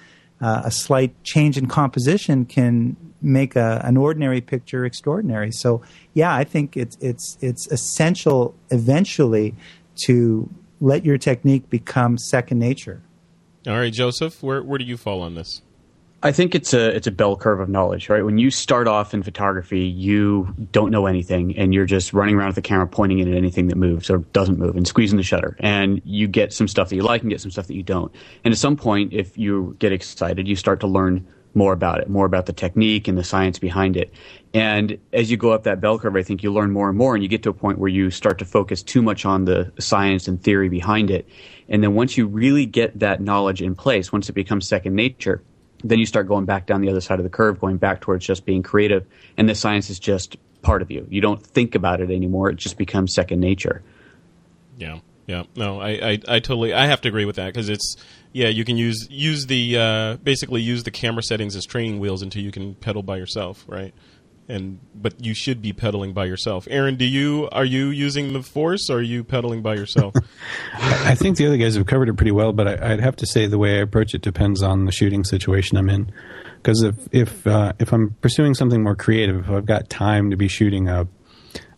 [0.42, 5.52] uh, a slight change in composition can make a, an ordinary picture extraordinary.
[5.52, 5.82] So
[6.14, 9.56] yeah, I think it's it's it's essential eventually
[10.06, 10.50] to
[10.82, 13.02] let your technique become second nature.
[13.68, 15.62] All right, Joseph, where where do you fall on this?
[16.26, 18.26] I think it's a it's a bell curve of knowledge, right?
[18.26, 22.48] When you start off in photography, you don't know anything, and you're just running around
[22.48, 25.24] with the camera, pointing it at anything that moves or doesn't move, and squeezing the
[25.24, 25.56] shutter.
[25.60, 28.12] And you get some stuff that you like, and get some stuff that you don't.
[28.44, 32.10] And at some point, if you get excited, you start to learn more about it,
[32.10, 34.12] more about the technique and the science behind it.
[34.52, 37.14] And as you go up that bell curve, I think you learn more and more,
[37.14, 39.72] and you get to a point where you start to focus too much on the
[39.80, 41.30] science and theory behind it.
[41.70, 45.44] And then once you really get that knowledge in place, once it becomes second nature
[45.90, 48.26] then you start going back down the other side of the curve, going back towards
[48.26, 49.06] just being creative,
[49.38, 51.06] and the science is just part of you.
[51.10, 53.84] You don't think about it anymore; it just becomes second nature.
[54.78, 55.44] Yeah, yeah.
[55.56, 57.96] No, I, I, I totally, I have to agree with that because it's,
[58.34, 62.22] yeah, you can use use the uh, basically use the camera settings as training wheels
[62.22, 63.94] until you can pedal by yourself, right?
[64.48, 66.68] And but you should be pedaling by yourself.
[66.70, 70.14] Aaron, do you are you using the force or are you pedaling by yourself?
[70.74, 73.26] I think the other guys have covered it pretty well, but I, would have to
[73.26, 76.12] say the way I approach it depends on the shooting situation I'm in.
[76.58, 80.38] Because if if uh, if I'm pursuing something more creative, if I've got time to
[80.38, 81.08] be shooting a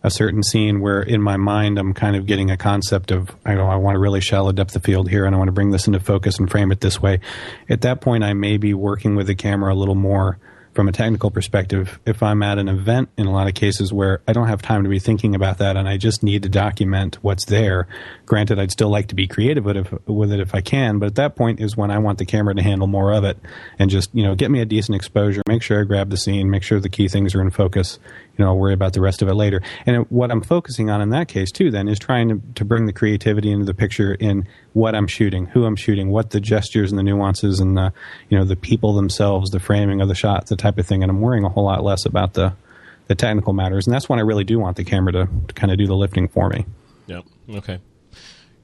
[0.02, 3.54] a certain scene where in my mind I'm kind of getting a concept of I
[3.54, 5.70] know I want to really shallow depth of field here and I want to bring
[5.70, 7.20] this into focus and frame it this way.
[7.68, 10.38] At that point, I may be working with the camera a little more
[10.78, 14.22] from a technical perspective, if I'm at an event in a lot of cases where
[14.28, 17.18] I don't have time to be thinking about that and I just need to document
[17.20, 17.88] what's there,
[18.26, 21.00] granted, I'd still like to be creative with it, if, with it if I can,
[21.00, 23.38] but at that point is when I want the camera to handle more of it
[23.76, 26.48] and just, you know, get me a decent exposure, make sure I grab the scene,
[26.48, 27.98] make sure the key things are in focus,
[28.38, 29.60] you know, I'll worry about the rest of it later.
[29.84, 32.86] And what I'm focusing on in that case too, then, is trying to, to bring
[32.86, 36.92] the creativity into the picture in what I'm shooting, who I'm shooting, what the gestures
[36.92, 37.92] and the nuances and the,
[38.28, 41.02] you know, the people themselves, the framing of the shot, the type of thing.
[41.02, 42.54] And I'm worrying a whole lot less about the,
[43.08, 43.86] the technical matters.
[43.86, 45.96] And that's when I really do want the camera to, to kind of do the
[45.96, 46.64] lifting for me.
[47.08, 47.24] Yep.
[47.50, 47.80] Okay.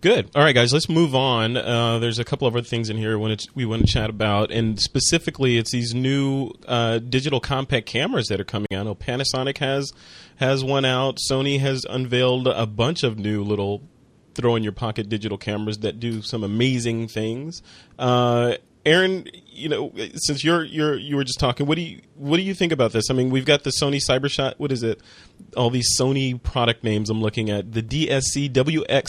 [0.05, 0.31] Good.
[0.35, 1.57] All right, guys, let's move on.
[1.57, 4.79] Uh, there's a couple of other things in here we want to chat about, and
[4.79, 8.85] specifically, it's these new uh, digital compact cameras that are coming out.
[8.85, 9.95] Know Panasonic has
[10.37, 11.17] has one out.
[11.31, 13.81] Sony has unveiled a bunch of new little
[14.35, 17.63] throw in your pocket digital cameras that do some amazing things.
[17.99, 22.37] Uh, Aaron, you know, since you're you're you were just talking, what do you what
[22.37, 23.11] do you think about this?
[23.11, 24.57] I mean, we've got the Sony CyberShot.
[24.59, 25.01] What is it?
[25.57, 27.73] All these Sony product names I'm looking at.
[27.73, 29.07] The DSC WX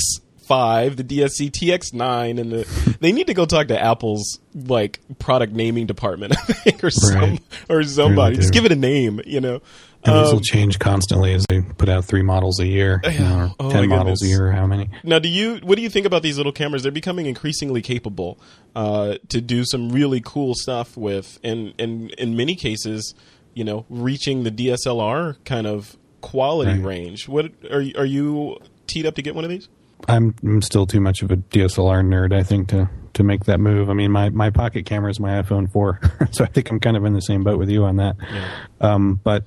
[0.48, 5.54] five, the DSC TX9, and the they need to go talk to Apple's like product
[5.54, 7.42] naming department, I think, or some right.
[7.70, 8.32] or somebody.
[8.32, 9.62] Really Just give it a name, you know.
[10.04, 13.56] And um, will change constantly as they put out three models a year, you know,
[13.60, 14.52] oh ten models a year.
[14.52, 14.90] How many?
[15.04, 16.84] Now, do you what do you think about these little cameras?
[16.84, 18.40] They're becoming increasingly capable
[18.76, 23.16] uh, to do some really cool stuff with, and and in many cases,
[23.54, 26.84] you know, reaching the DSLR kind of quality right.
[26.84, 27.28] range.
[27.28, 29.70] What are are you teed up to get one of these?
[30.08, 33.62] I'm, I'm still too much of a DSLR nerd, I think, to to make that
[33.62, 33.90] move.
[33.90, 36.00] I mean, my, my pocket camera is my iPhone 4,
[36.32, 38.18] so I think I'm kind of in the same boat with you on that.
[38.20, 38.50] Yeah.
[38.82, 39.46] Um, but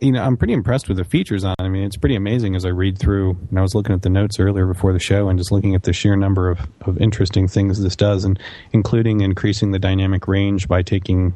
[0.00, 1.62] you know, I'm pretty impressed with the features on it.
[1.62, 3.36] I mean, it's pretty amazing as I read through.
[3.50, 5.82] And I was looking at the notes earlier before the show and just looking at
[5.82, 8.38] the sheer number of, of interesting things this does, and
[8.72, 11.34] including increasing the dynamic range by taking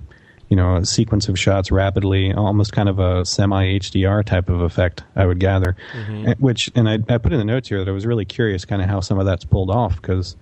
[0.48, 4.60] you know, a sequence of shots rapidly, almost kind of a semi HDR type of
[4.60, 5.76] effect, I would gather.
[5.92, 6.32] Mm-hmm.
[6.42, 8.82] Which, and I, I put in the notes here that I was really curious kind
[8.82, 10.36] of how some of that's pulled off because,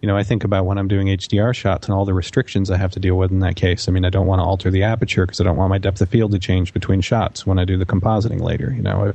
[0.00, 2.76] you know, I think about when I'm doing HDR shots and all the restrictions I
[2.76, 3.88] have to deal with in that case.
[3.88, 6.00] I mean, I don't want to alter the aperture because I don't want my depth
[6.00, 8.72] of field to change between shots when I do the compositing later.
[8.72, 9.12] You know,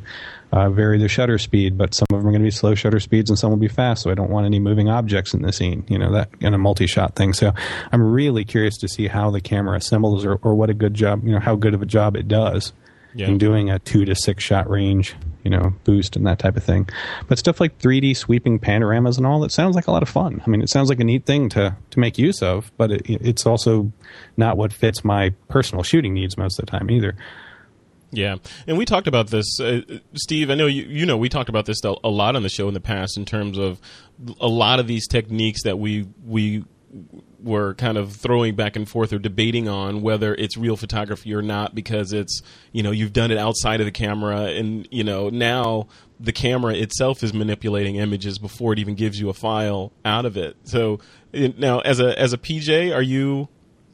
[0.53, 2.99] uh, vary the shutter speed, but some of them are going to be slow shutter
[2.99, 4.03] speeds and some will be fast.
[4.03, 6.59] So I don't want any moving objects in the scene, you know, that in a
[6.59, 7.33] multi-shot thing.
[7.33, 7.53] So
[7.91, 11.25] I'm really curious to see how the camera assembles or, or what a good job,
[11.25, 12.71] you know, how good of a job it does
[13.15, 13.29] yeah.
[13.29, 16.63] in doing a two to six shot range, you know, boost and that type of
[16.63, 16.87] thing.
[17.27, 20.39] But stuff like 3D sweeping panoramas and all, it sounds like a lot of fun.
[20.45, 23.01] I mean, it sounds like a neat thing to, to make use of, but it,
[23.09, 23.91] it's also
[24.37, 27.15] not what fits my personal shooting needs most of the time either.
[28.13, 28.35] Yeah,
[28.67, 29.81] and we talked about this, uh,
[30.13, 30.49] Steve.
[30.49, 30.83] I know you.
[30.83, 33.25] You know, we talked about this a lot on the show in the past in
[33.25, 33.81] terms of
[34.39, 36.63] a lot of these techniques that we we
[37.41, 41.41] were kind of throwing back and forth or debating on whether it's real photography or
[41.41, 45.29] not because it's you know you've done it outside of the camera and you know
[45.29, 45.87] now
[46.19, 50.37] the camera itself is manipulating images before it even gives you a file out of
[50.37, 50.55] it.
[50.63, 50.99] So
[51.33, 53.49] now as a as a PJ, are you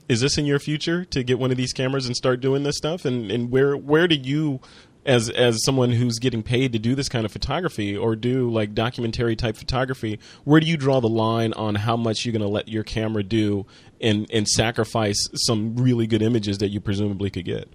[0.09, 2.75] is this in your future to get one of these cameras and start doing this
[2.75, 3.05] stuff?
[3.05, 4.59] And and where where do you
[5.05, 8.73] as as someone who's getting paid to do this kind of photography or do like
[8.73, 12.47] documentary type photography, where do you draw the line on how much you're going to
[12.47, 13.65] let your camera do
[14.01, 17.69] and and sacrifice some really good images that you presumably could get?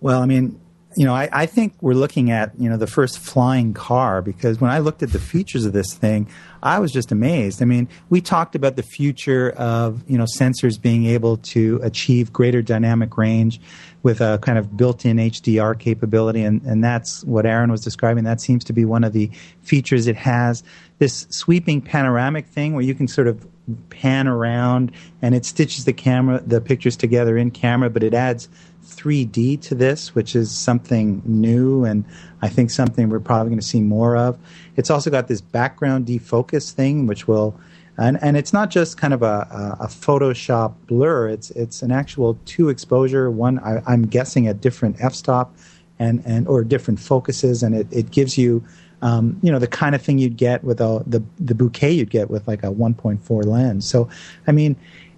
[0.00, 0.60] Well, I mean,
[0.96, 4.60] you know, I, I think we're looking at you know the first flying car because
[4.60, 6.26] when I looked at the features of this thing,
[6.62, 7.60] I was just amazed.
[7.60, 12.32] I mean, we talked about the future of you know sensors being able to achieve
[12.32, 13.60] greater dynamic range
[14.02, 18.24] with a kind of built-in HDR capability, and, and that's what Aaron was describing.
[18.24, 19.30] That seems to be one of the
[19.62, 20.62] features it has.
[20.98, 23.46] This sweeping panoramic thing where you can sort of
[23.90, 28.48] pan around and it stitches the camera, the pictures together in camera, but it adds
[28.86, 32.04] 3D to this, which is something new and
[32.42, 34.38] I think something we're probably going to see more of.
[34.76, 37.58] It's also got this background defocus thing, which will,
[37.98, 41.28] and, and it's not just kind of a, a, Photoshop blur.
[41.28, 43.30] It's it's an actual two exposure.
[43.30, 45.56] One I, I'm guessing at different f-stop
[45.98, 48.64] and and or different focuses, and it, it gives you.
[49.02, 52.10] Um, you know the kind of thing you'd get with a the the bokeh you'd
[52.10, 53.86] get with like a 1.4 lens.
[53.86, 54.08] So,
[54.46, 54.74] I mean,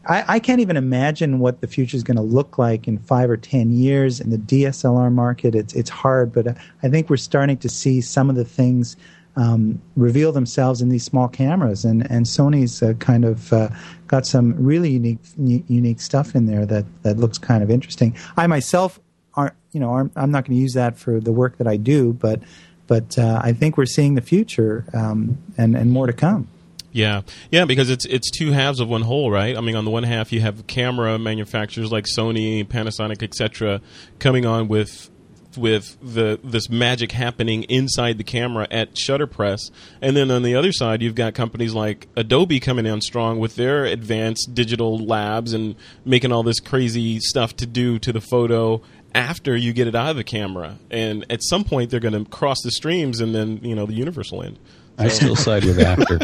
[0.09, 3.29] I, I can't even imagine what the future is going to look like in five
[3.29, 5.55] or ten years in the DSLR market.
[5.55, 8.97] It's it's hard, but I think we're starting to see some of the things
[9.37, 13.69] um, reveal themselves in these small cameras, and and Sony's uh, kind of uh,
[14.07, 18.17] got some really unique unique stuff in there that that looks kind of interesting.
[18.37, 18.99] I myself
[19.35, 21.77] aren't you know I'm, I'm not going to use that for the work that I
[21.77, 22.41] do, but
[22.87, 26.49] but uh, I think we're seeing the future um, and and more to come.
[26.93, 29.57] Yeah, yeah, because it's it's two halves of one whole, right?
[29.57, 33.81] I mean, on the one half, you have camera manufacturers like Sony, Panasonic, etc.,
[34.19, 35.11] coming on with
[35.57, 39.71] with the this magic happening inside the camera at shutter press,
[40.01, 43.57] and then on the other side, you've got companies like Adobe coming in strong with
[43.57, 45.75] their advanced digital labs and
[46.05, 48.81] making all this crazy stuff to do to the photo
[49.19, 50.79] after you get it out of the camera.
[50.91, 53.95] And at some point, they're going to cross the streams, and then you know the
[53.95, 54.59] universe will end.
[55.01, 56.19] I still side with after.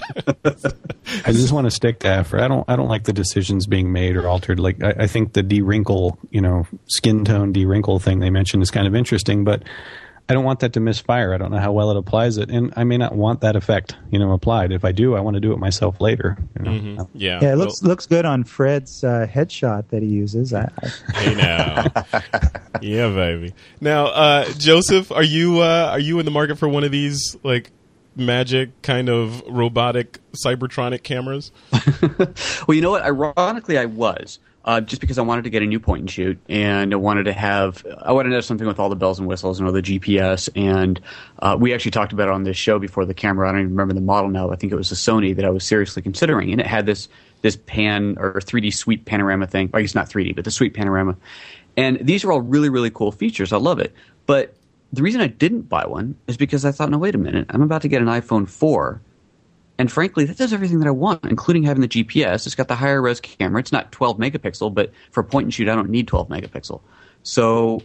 [1.24, 2.40] I just want to stick to after.
[2.40, 2.64] I don't.
[2.68, 4.58] I don't like the decisions being made or altered.
[4.58, 8.70] Like I, I think the de-wrinkle, you know, skin tone de-wrinkle thing they mentioned is
[8.70, 9.62] kind of interesting, but
[10.26, 11.34] I don't want that to misfire.
[11.34, 13.96] I don't know how well it applies it, and I may not want that effect,
[14.10, 14.72] you know, applied.
[14.72, 16.38] If I do, I want to do it myself later.
[16.58, 16.70] You know?
[16.70, 17.18] mm-hmm.
[17.18, 17.52] Yeah, yeah.
[17.52, 20.54] It looks well, looks good on Fred's uh, headshot that he uses.
[20.54, 20.88] I, I...
[21.18, 21.84] hey now,
[22.80, 23.52] yeah, baby.
[23.82, 27.36] Now, uh, Joseph, are you uh, are you in the market for one of these
[27.42, 27.70] like
[28.16, 31.52] magic kind of robotic cybertronic cameras?
[32.66, 33.02] well, you know what?
[33.02, 34.38] Ironically, I was.
[34.64, 37.24] Uh, just because I wanted to get a new point and shoot, and I wanted
[37.24, 39.74] to have I wanted to have something with all the bells and whistles and all
[39.74, 40.48] the GPS.
[40.56, 40.98] And
[41.40, 43.46] uh, we actually talked about it on this show before the camera.
[43.46, 44.50] I don't even remember the model now.
[44.50, 47.08] I think it was a Sony that I was seriously considering, and it had this
[47.42, 49.68] this pan or 3D sweep panorama thing.
[49.74, 51.16] I guess not 3D, but the sweep panorama.
[51.76, 53.52] And these are all really really cool features.
[53.52, 53.92] I love it,
[54.24, 54.54] but
[54.94, 57.62] the reason I didn't buy one is because I thought, no, wait a minute, I'm
[57.62, 59.00] about to get an iPhone 4.
[59.78, 62.46] And frankly, that does everything that I want, including having the GPS.
[62.46, 63.60] It's got the higher res camera.
[63.60, 66.80] It's not 12 megapixel, but for point and shoot, I don't need 12 megapixel.
[67.24, 67.82] So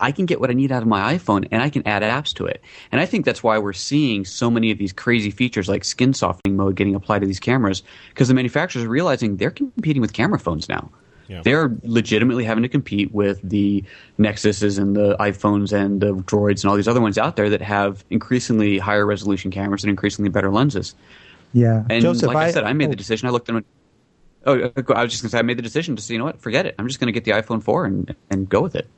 [0.00, 2.34] I can get what I need out of my iPhone and I can add apps
[2.34, 2.62] to it.
[2.90, 6.12] And I think that's why we're seeing so many of these crazy features like skin
[6.12, 10.12] softening mode getting applied to these cameras because the manufacturers are realizing they're competing with
[10.12, 10.90] camera phones now.
[11.32, 11.40] Yeah.
[11.42, 13.82] They're legitimately having to compete with the
[14.18, 17.62] Nexuses and the iPhones and the Droids and all these other ones out there that
[17.62, 20.94] have increasingly higher resolution cameras and increasingly better lenses.
[21.54, 22.90] Yeah, and Joseph, like I, I, said, I made oh.
[22.90, 23.28] the decision.
[23.28, 23.64] I looked at them.
[24.44, 26.24] Oh, I was just going to say, I made the decision to say, you know
[26.26, 26.74] what, forget it.
[26.78, 28.88] I'm just going to get the iPhone 4 and, and go with it.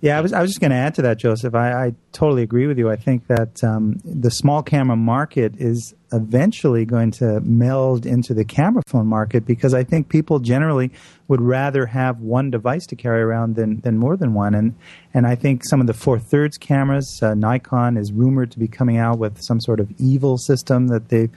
[0.00, 1.54] Yeah, I was I was just going to add to that, Joseph.
[1.54, 2.90] I, I, totally agree with you.
[2.90, 8.44] I think that um, the small camera market is eventually going to meld into the
[8.44, 10.90] camera phone market because I think people generally
[11.28, 14.54] would rather have one device to carry around than, than more than one.
[14.54, 14.74] And
[15.14, 18.68] and I think some of the four thirds cameras, uh, Nikon is rumored to be
[18.68, 21.28] coming out with some sort of evil system that they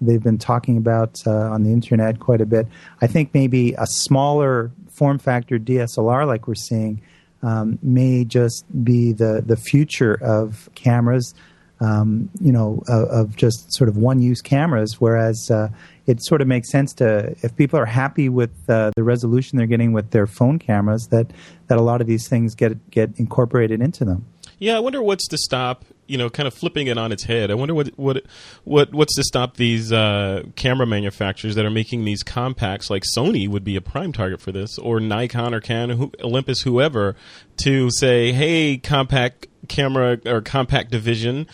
[0.00, 2.66] they've been talking about uh, on the internet quite a bit.
[3.00, 7.00] I think maybe a smaller form factor DSLR like we're seeing
[7.42, 11.34] um, may just be the, the future of cameras,
[11.80, 15.00] um, you know, of, of, just sort of one use cameras.
[15.00, 15.68] Whereas uh,
[16.06, 19.66] it sort of makes sense to, if people are happy with uh, the resolution they're
[19.66, 21.30] getting with their phone cameras, that,
[21.68, 24.24] that a lot of these things get, get incorporated into them.
[24.58, 27.50] Yeah, I wonder what's to stop you know, kind of flipping it on its head.
[27.50, 28.24] I wonder what what
[28.64, 33.46] what what's to stop these uh, camera manufacturers that are making these compacts, like Sony
[33.46, 37.14] would be a prime target for this, or Nikon or Canon, who, Olympus, whoever,
[37.58, 41.46] to say, hey, compact camera or compact division,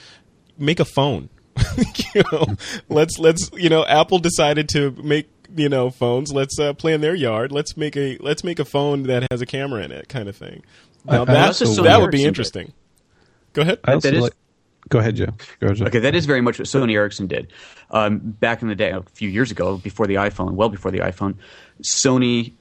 [0.57, 1.29] make a phone.
[2.15, 2.47] you know,
[2.89, 6.33] let's let's you know, Apple decided to make you know phones.
[6.33, 7.51] Let's uh, play in their yard.
[7.51, 10.37] Let's make a let's make a phone that has a camera in it, kind of
[10.37, 10.63] thing.
[11.05, 12.73] Now that that would be interesting.
[13.55, 13.81] Go ahead.
[13.85, 14.35] That is, like,
[14.89, 15.27] Go ahead, Joe.
[15.61, 15.87] Go ahead, Joe.
[15.87, 17.53] Okay, that is very much what Sony Ericsson did
[17.91, 20.99] um, back in the day, a few years ago, before the iPhone, well before the
[20.99, 21.37] iPhone.
[21.83, 22.53] Sony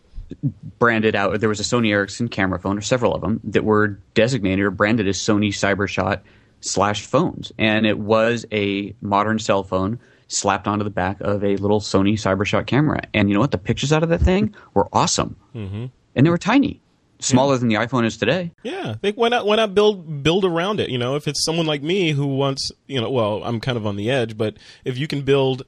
[0.80, 1.40] branded out.
[1.40, 4.72] There was a Sony Ericsson camera phone, or several of them, that were designated or
[4.72, 6.22] branded as Sony CyberShot
[6.62, 11.58] slash phones, and it was a modern cell phone slapped onto the back of a
[11.58, 13.02] little Sony CyberShot camera.
[13.14, 13.52] And you know what?
[13.52, 15.88] The pictures out of that thing were awesome, mm-hmm.
[16.16, 16.82] and they were tiny,
[17.24, 17.60] smaller yeah.
[17.60, 18.52] than the iPhone is today.
[18.64, 19.46] Yeah, they, why not?
[19.46, 20.90] Why not build build around it?
[20.90, 23.88] You know, if it's someone like me who wants, you know, well, I'm kind of
[23.88, 25.64] on the edge, but if you can build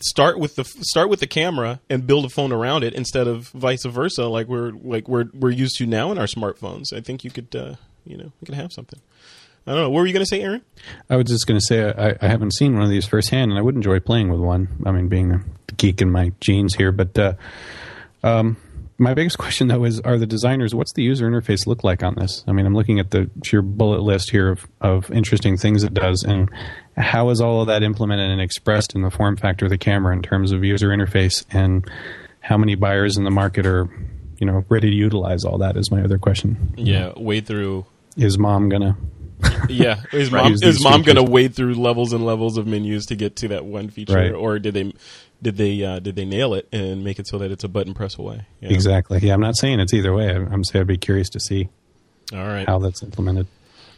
[0.00, 3.48] start with the start with the camera and build a phone around it instead of
[3.48, 7.24] vice versa like we're like we're we're used to now in our smartphones i think
[7.24, 9.00] you could uh, you know we could have something
[9.66, 10.60] i don't know what were you going to say aaron
[11.08, 13.58] i was just going to say I, I, haven't seen one of these firsthand and
[13.58, 15.40] i would enjoy playing with one i mean being a
[15.78, 17.32] geek in my genes here but uh,
[18.22, 18.58] um,
[18.98, 22.14] my biggest question though is are the designers what's the user interface look like on
[22.14, 22.44] this?
[22.46, 25.94] I mean i'm looking at the sheer bullet list here of, of interesting things it
[25.94, 26.50] does and
[26.96, 30.14] how is all of that implemented and expressed in the form factor of the camera
[30.14, 31.88] in terms of user interface and
[32.40, 33.88] how many buyers in the market are
[34.38, 36.74] you know ready to utilize all that is my other question.
[36.76, 37.86] Yeah wade through.
[38.16, 38.96] Is mom gonna?
[39.68, 41.14] Yeah is mom is mom features.
[41.14, 44.32] gonna wade through levels and levels of menus to get to that one feature right.
[44.32, 44.92] or did they
[45.42, 47.94] did they uh, did they nail it and make it so that it's a button
[47.94, 48.74] press away you know?
[48.74, 51.68] exactly yeah i'm not saying it's either way i'm saying i'd be curious to see
[52.32, 53.46] all right how that's implemented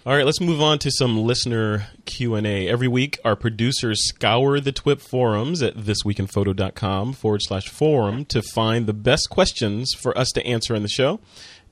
[0.08, 2.66] all right, let's move on to some listener Q&A.
[2.66, 8.86] Every week, our producers scour the TWIP forums at thisweekinphoto.com forward slash forum to find
[8.86, 11.20] the best questions for us to answer in the show.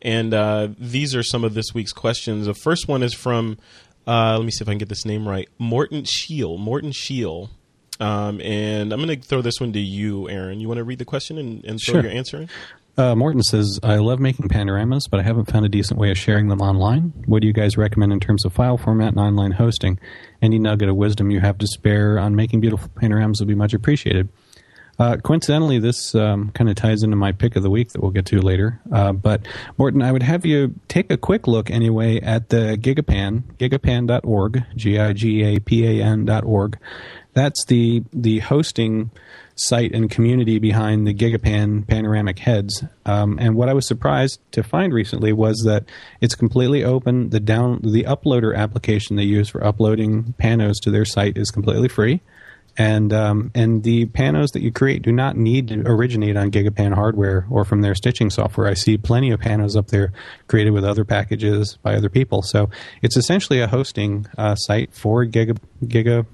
[0.03, 2.45] And uh, these are some of this week's questions.
[2.45, 3.57] The first one is from,
[4.07, 6.59] uh, let me see if I can get this name right, Morton Scheel.
[6.59, 7.49] Morton Scheel.
[8.01, 10.61] Um, and I'm going to throw this one to you, Aaron.
[10.61, 12.03] You want to read the question and, and throw sure.
[12.03, 12.49] your answer in?
[12.99, 16.17] Uh, Morton says, I love making panoramas, but I haven't found a decent way of
[16.17, 17.13] sharing them online.
[17.27, 19.99] What do you guys recommend in terms of file format and online hosting?
[20.41, 23.75] Any nugget of wisdom you have to spare on making beautiful panoramas would be much
[23.75, 24.31] appreciated.
[24.99, 28.11] Uh, coincidentally, this um, kind of ties into my pick of the week that we'll
[28.11, 28.81] get to later.
[28.91, 33.43] Uh, but Morton, I would have you take a quick look anyway at the Gigapan,
[33.59, 36.79] gigapan.org, G-I-G-A-P-A-N.org.
[37.37, 39.11] That's the the hosting
[39.57, 42.83] site and community behind the Gigapan panoramic heads.
[43.05, 45.85] Um, and what I was surprised to find recently was that
[46.23, 47.29] it's completely open.
[47.29, 51.89] The down the uploader application they use for uploading panos to their site is completely
[51.89, 52.23] free.
[52.79, 56.95] And um, and the panos that you create do not need to originate on Gigapan
[56.95, 58.67] hardware or from their stitching software.
[58.67, 60.15] I see plenty of panos up there
[60.49, 62.41] created with other packages by other people.
[62.41, 62.71] So
[63.03, 66.25] it's essentially a hosting uh, site for Giga Giga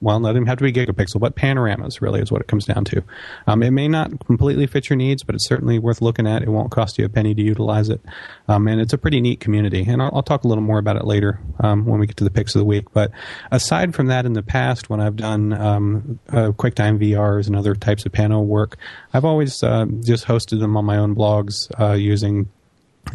[0.00, 2.84] well, not even have to be gigapixel, but panoramas really is what it comes down
[2.86, 3.02] to.
[3.46, 6.42] Um, it may not completely fit your needs, but it's certainly worth looking at.
[6.42, 8.00] It won't cost you a penny to utilize it,
[8.48, 9.84] um, and it's a pretty neat community.
[9.86, 12.24] And I'll, I'll talk a little more about it later um, when we get to
[12.24, 12.92] the picks of the week.
[12.92, 13.10] But
[13.50, 17.74] aside from that, in the past, when I've done um, uh, QuickTime VRs and other
[17.74, 18.76] types of pano work,
[19.12, 22.48] I've always uh, just hosted them on my own blogs uh, using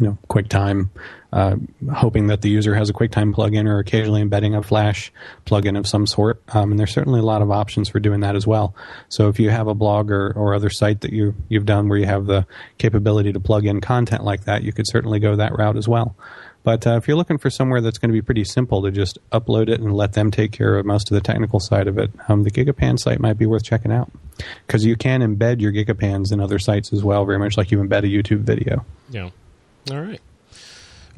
[0.00, 0.88] you know QuickTime
[1.32, 1.56] uh,
[1.94, 5.12] hoping that the user has a QuickTime plugin or occasionally embedding a Flash
[5.46, 6.42] plugin of some sort.
[6.54, 8.74] Um, and there's certainly a lot of options for doing that as well.
[9.08, 11.98] So if you have a blog or, or other site that you, you've done where
[11.98, 12.46] you have the
[12.78, 16.14] capability to plug in content like that, you could certainly go that route as well.
[16.64, 19.18] But uh, if you're looking for somewhere that's going to be pretty simple to just
[19.30, 22.10] upload it and let them take care of most of the technical side of it,
[22.28, 24.10] um, the Gigapan site might be worth checking out
[24.66, 27.78] because you can embed your Gigapans in other sites as well, very much like you
[27.78, 28.84] embed a YouTube video.
[29.10, 29.30] Yeah.
[29.90, 30.20] All right.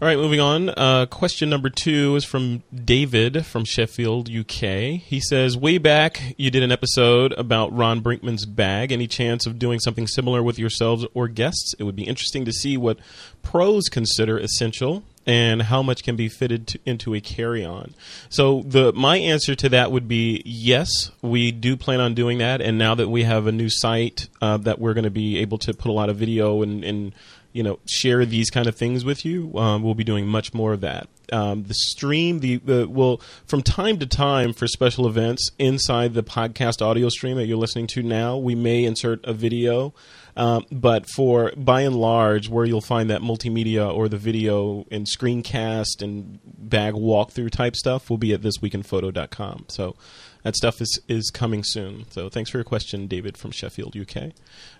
[0.04, 0.68] All right, moving on.
[0.68, 5.00] Uh, question number two is from David from Sheffield, UK.
[5.00, 8.92] He says, Way back, you did an episode about Ron Brinkman's bag.
[8.92, 11.74] Any chance of doing something similar with yourselves or guests?
[11.78, 12.98] It would be interesting to see what
[13.42, 17.94] pros consider essential and how much can be fitted to, into a carry-on.
[18.28, 22.60] So the my answer to that would be yes, we do plan on doing that.
[22.60, 25.56] And now that we have a new site uh, that we're going to be able
[25.58, 27.14] to put a lot of video and, and
[27.54, 29.56] you know share these kind of things with you.
[29.56, 31.08] Um, we'll be doing much more of that.
[31.32, 36.22] Um, the stream, the, the will from time to time for special events inside the
[36.22, 39.94] podcast audio stream that you're listening to now, we may insert a video.
[40.36, 45.06] Um, but for by and large, where you'll find that multimedia or the video and
[45.06, 49.66] screencast and bag walkthrough type stuff will be at thisweekinphoto.com.
[49.68, 49.94] So
[50.42, 52.06] that stuff is is coming soon.
[52.10, 54.32] So thanks for your question, David from Sheffield, UK.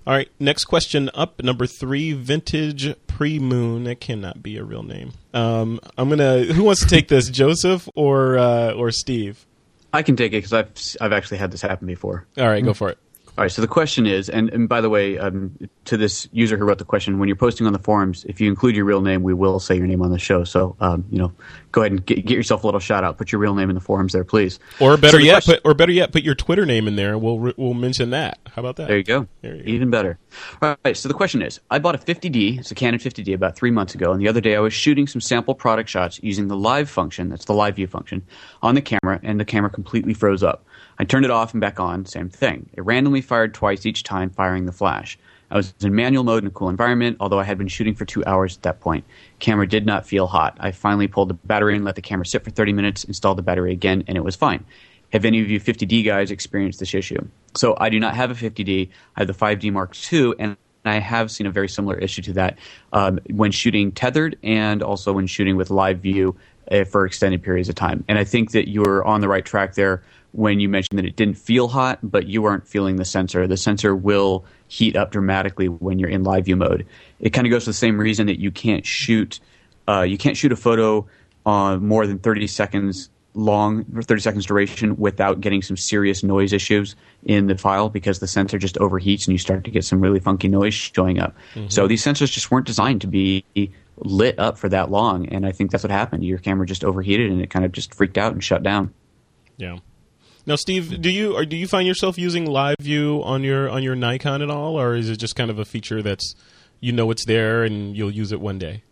[0.07, 3.84] All right, next question up, number three, vintage pre moon.
[3.84, 5.12] That cannot be a real name.
[5.32, 6.44] Um, I'm gonna.
[6.44, 9.46] Who wants to take this, Joseph or uh, or Steve?
[9.92, 12.26] I can take it because I've I've actually had this happen before.
[12.36, 12.98] All right, go for it.
[13.37, 13.51] All right.
[13.51, 16.78] So the question is, and, and by the way, um, to this user who wrote
[16.78, 19.35] the question, when you're posting on the forums, if you include your real name, we
[19.35, 20.45] will say your name on the show.
[20.45, 21.32] So, um, you know,
[21.72, 23.18] go ahead and get, get, yourself a little shout out.
[23.18, 24.61] Put your real name in the forums there, please.
[24.78, 27.18] Or better so yet, question, put or better yet, put your Twitter name in there.
[27.18, 28.39] We'll we'll mention that.
[28.47, 28.87] How about that?
[28.87, 29.26] There you go.
[29.43, 29.68] There you go.
[29.68, 30.16] Even better.
[30.62, 30.97] All right.
[30.97, 32.61] So the question is, I bought a 50D.
[32.61, 35.09] It's a Canon 50D about three months ago, and the other day I was shooting
[35.09, 37.30] some sample product shots using the live function.
[37.30, 38.24] That's the live view function
[38.62, 40.64] on the camera, and the camera completely froze up.
[40.99, 42.68] I turned it off and back on, same thing.
[42.74, 45.18] It randomly fired twice each time, firing the flash.
[45.51, 48.05] I was in manual mode in a cool environment, although I had been shooting for
[48.05, 49.05] two hours at that point.
[49.38, 50.57] Camera did not feel hot.
[50.61, 53.42] I finally pulled the battery and let the camera sit for 30 minutes, installed the
[53.42, 54.64] battery again, and it was fine.
[55.12, 57.24] Have any of you 50D guys experienced this issue?
[57.55, 58.88] So I do not have a 50D.
[59.16, 62.32] I have the 5D Mark II, and I have seen a very similar issue to
[62.34, 62.59] that
[62.92, 66.36] um, when shooting tethered and also when shooting with live view
[66.70, 68.05] uh, for extended periods of time.
[68.09, 70.03] And I think that you're on the right track there
[70.35, 73.47] when you mentioned that it didn't feel hot, but you weren't feeling the sensor.
[73.47, 76.87] The sensor will heat up dramatically when you're in live view mode.
[77.20, 79.41] It kind of goes to the same reason that you can't shoot
[79.87, 81.07] uh, you can't shoot a photo
[81.47, 86.95] uh, more than 30 seconds long, 30 seconds duration, without getting some serious noise issues
[87.24, 90.20] in the file because the sensor just overheats and you start to get some really
[90.20, 91.35] funky noise showing up.
[91.55, 91.68] Mm-hmm.
[91.68, 93.45] So these sensors just weren't designed to be
[93.97, 96.24] lit up for that long, and I think that's what happened.
[96.24, 98.95] Your camera just overheated and it kind of just freaked out and shut down.
[99.57, 99.78] Yeah.
[100.47, 103.82] Now, Steve, do you or do you find yourself using Live View on your on
[103.82, 106.34] your Nikon at all, or is it just kind of a feature that's
[106.80, 108.82] you know it's there and you'll use it one day?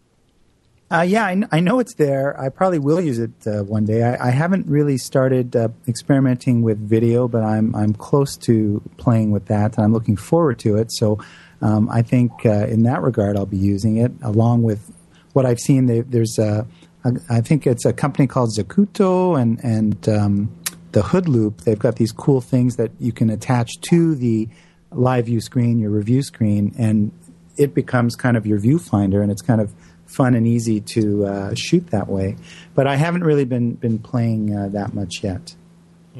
[0.90, 2.38] Uh, yeah, I, I, know it's there.
[2.38, 4.02] I probably will use it uh, one day.
[4.02, 9.30] I, I, haven't really started uh, experimenting with video, but I'm I'm close to playing
[9.30, 10.92] with that, and I'm looking forward to it.
[10.92, 11.18] So,
[11.62, 14.92] um, I think uh, in that regard, I'll be using it along with
[15.32, 15.86] what I've seen.
[15.86, 16.66] They, there's a,
[17.04, 20.61] a, I think it's a company called Zacuto, and and um,
[20.92, 24.48] the HoodLoupe, they've got these cool things that you can attach to the
[24.90, 27.12] live view screen, your review screen, and
[27.56, 29.72] it becomes kind of your viewfinder, and it's kind of
[30.06, 32.36] fun and easy to uh, shoot that way.
[32.74, 35.54] But I haven't really been been playing uh, that much yet.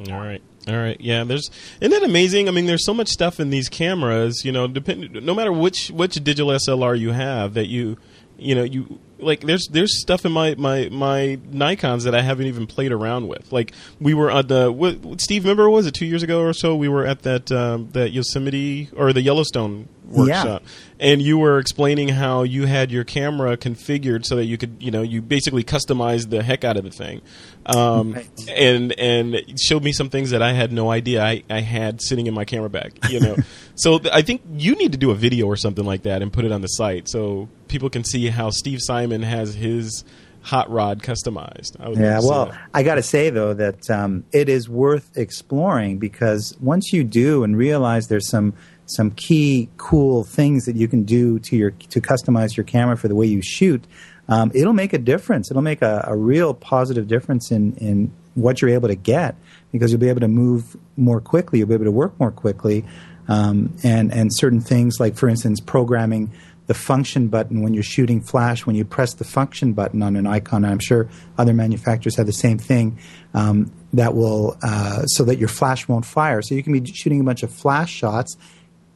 [0.09, 0.41] All right.
[0.65, 1.25] All right, yeah.
[1.25, 1.51] There's
[1.81, 2.47] isn't that amazing?
[2.47, 4.45] I mean, there's so much stuff in these cameras.
[4.45, 7.97] You know, depend no matter which which digital SLR you have, that you
[8.37, 12.47] you know you like there's there's stuff in my my my Nikon's that I haven't
[12.47, 13.51] even played around with.
[13.51, 16.75] Like we were at the what, Steve, remember was it two years ago or so?
[16.75, 21.11] We were at that um, that Yosemite or the Yellowstone workshop, yeah.
[21.11, 24.91] and you were explaining how you had your camera configured so that you could you
[24.91, 27.21] know you basically customized the heck out of the thing,
[27.65, 28.49] um, right.
[28.49, 32.27] and and showed me some things that I had no idea I, I had sitting
[32.27, 32.97] in my camera bag.
[33.09, 33.35] You know,
[33.75, 36.45] so I think you need to do a video or something like that and put
[36.45, 40.03] it on the site so people can see how Steve Simon has his
[40.43, 41.77] hot rod customized.
[41.97, 46.91] yeah, well, I got to say though that um, it is worth exploring because once
[46.91, 48.53] you do and realize there's some
[48.85, 53.07] some key cool things that you can do to your to customize your camera for
[53.07, 53.85] the way you shoot,
[54.29, 55.51] um, it'll make a difference.
[55.51, 59.35] It'll make a, a real positive difference in in what you're able to get
[59.71, 61.59] because you'll be able to move more quickly.
[61.59, 62.85] You'll be able to work more quickly,
[63.27, 66.31] um, and and certain things like, for instance, programming
[66.65, 68.65] the function button when you're shooting flash.
[68.65, 72.33] When you press the function button on an Nikon, I'm sure other manufacturers have the
[72.33, 72.99] same thing.
[73.33, 76.41] Um, that will uh, so that your flash won't fire.
[76.41, 78.35] So you can be shooting a bunch of flash shots,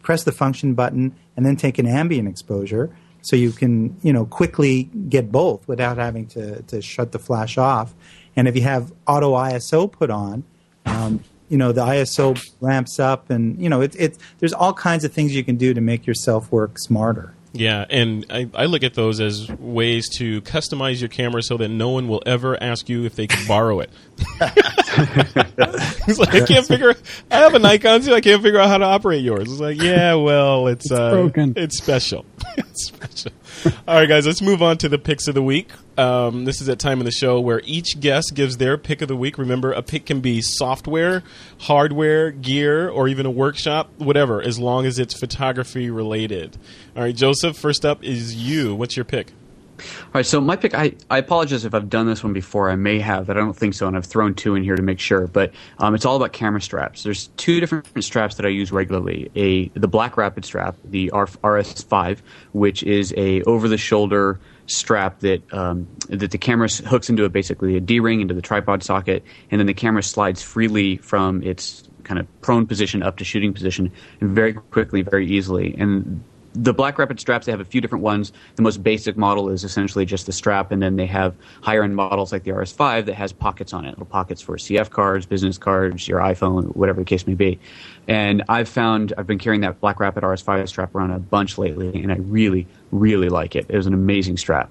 [0.07, 2.89] press the function button, and then take an ambient exposure.
[3.21, 7.57] So you can you know quickly get both without having to to shut the flash
[7.57, 7.93] off.
[8.33, 10.45] And if you have auto ISO put on.
[10.85, 14.17] Um, you know the ISO ramps up, and you know it, it.
[14.39, 17.33] There's all kinds of things you can do to make yourself work smarter.
[17.57, 21.69] Yeah, and I, I, look at those as ways to customize your camera so that
[21.69, 23.89] no one will ever ask you if they can borrow it.
[24.41, 26.95] it's like I can't figure.
[27.31, 28.13] I have a Nikon too.
[28.13, 29.51] I can't figure out how to operate yours.
[29.51, 31.53] It's like, yeah, well, it's, it's uh, broken.
[31.55, 32.25] It's special.
[32.57, 33.31] it's special.
[33.87, 35.71] All right, guys, let's move on to the picks of the week.
[35.97, 39.07] Um, this is that time in the show where each guest gives their pick of
[39.07, 39.37] the week.
[39.37, 41.23] Remember, a pick can be software,
[41.61, 46.57] hardware, gear, or even a workshop, whatever, as long as it's photography related.
[46.95, 48.75] All right, Joseph, first up is you.
[48.75, 49.31] What's your pick?
[49.79, 52.69] All right, so my pick, I, I apologize if I've done this one before.
[52.69, 54.81] I may have, but I don't think so, and I've thrown two in here to
[54.81, 55.27] make sure.
[55.27, 57.03] But um, it's all about camera straps.
[57.03, 59.31] There's two different straps that I use regularly.
[59.35, 62.19] A the Black Rapid strap, the RS5,
[62.53, 67.79] which is a over-the-shoulder strap that um, that the camera hooks into a basically a
[67.79, 72.41] D-ring into the tripod socket, and then the camera slides freely from its kind of
[72.41, 75.75] prone position up to shooting position, very quickly, very easily.
[75.77, 76.23] And
[76.57, 78.33] the Black Rapid straps, they have a few different ones.
[78.55, 81.95] The most basic model is essentially just the strap, and then they have higher end
[81.95, 85.57] models like the RS5 that has pockets on it, little pockets for CF cards, business
[85.57, 87.59] cards, your iPhone, whatever the case may be.
[88.07, 92.01] And I've found I've been carrying that Black Rapid RS5 strap around a bunch lately,
[92.01, 93.65] and I really, really like it.
[93.69, 94.69] It was an amazing strap.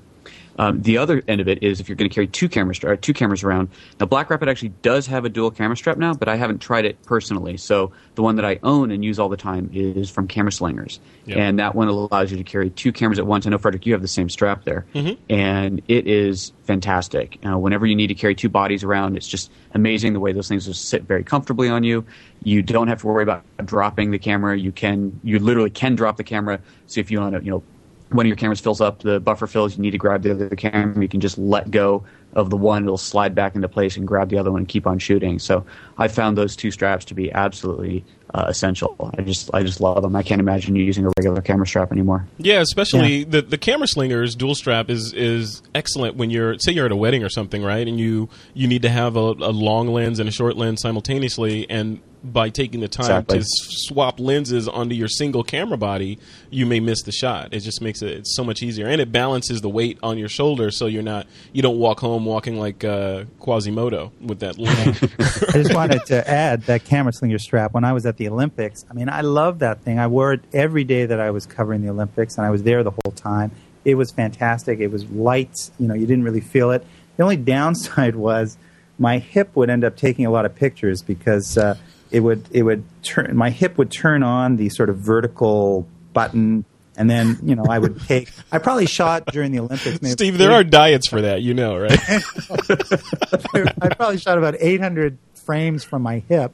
[0.58, 2.96] Um, the other end of it is if you're going to carry two cameras, uh,
[3.00, 3.68] two cameras around.
[4.00, 6.84] Now, Black Rapid actually does have a dual camera strap now, but I haven't tried
[6.84, 7.56] it personally.
[7.56, 11.00] So the one that I own and use all the time is from Camera Slingers,
[11.26, 11.38] Yep.
[11.38, 13.46] and that one allows you to carry two cameras at once.
[13.46, 14.86] I know, Frederick, you have the same strap there,
[15.28, 17.38] and it is fantastic.
[17.46, 20.48] Uh, whenever you need to carry two bodies around, it's just amazing the way those
[20.48, 22.04] things just sit very comfortably on you.
[22.42, 24.56] You don't have to worry about dropping the camera.
[24.58, 26.60] You can, you literally can drop the camera.
[26.86, 27.62] So if you want to, you know
[28.10, 30.48] one of your cameras fills up, the buffer fills, you need to grab the other
[30.50, 32.04] camera, you can just let go
[32.34, 34.86] of the one, it'll slide back into place and grab the other one and keep
[34.86, 35.38] on shooting.
[35.38, 35.64] So
[35.98, 38.04] I found those two straps to be absolutely
[38.34, 38.94] uh, essential.
[39.16, 40.14] I just I just love them.
[40.14, 42.26] I can't imagine you using a regular camera strap anymore.
[42.36, 46.86] Yeah, especially the the camera slinger's dual strap is is excellent when you're say you're
[46.86, 47.86] at a wedding or something, right?
[47.86, 51.68] And you you need to have a, a long lens and a short lens simultaneously,
[51.70, 53.38] and by taking the time Exactly.
[53.38, 56.18] to swap lenses onto your single camera body,
[56.50, 57.52] you may miss the shot.
[57.52, 60.28] It just makes it it's so much easier, and it balances the weight on your
[60.28, 65.02] shoulder, so you're not you don't walk home walking like uh, Quasimodo with that lens.
[65.48, 67.72] I just wanted to add that camera slinger strap.
[67.72, 69.98] When I was at the Olympics, I mean, I love that thing.
[69.98, 72.82] I wore it every day that I was covering the Olympics, and I was there
[72.82, 73.50] the whole time.
[73.84, 74.80] It was fantastic.
[74.80, 75.70] It was light.
[75.78, 76.84] You know, you didn't really feel it.
[77.16, 78.58] The only downside was
[78.98, 81.76] my hip would end up taking a lot of pictures because uh,
[82.10, 86.64] it would it would turn my hip would turn on the sort of vertical button.
[86.98, 88.30] And then, you know, I would take.
[88.50, 90.00] I probably shot during the Olympics.
[90.00, 91.92] maybe Steve, there are diets for that, you know, right?
[93.82, 96.52] I probably shot about 800 frames from my hip,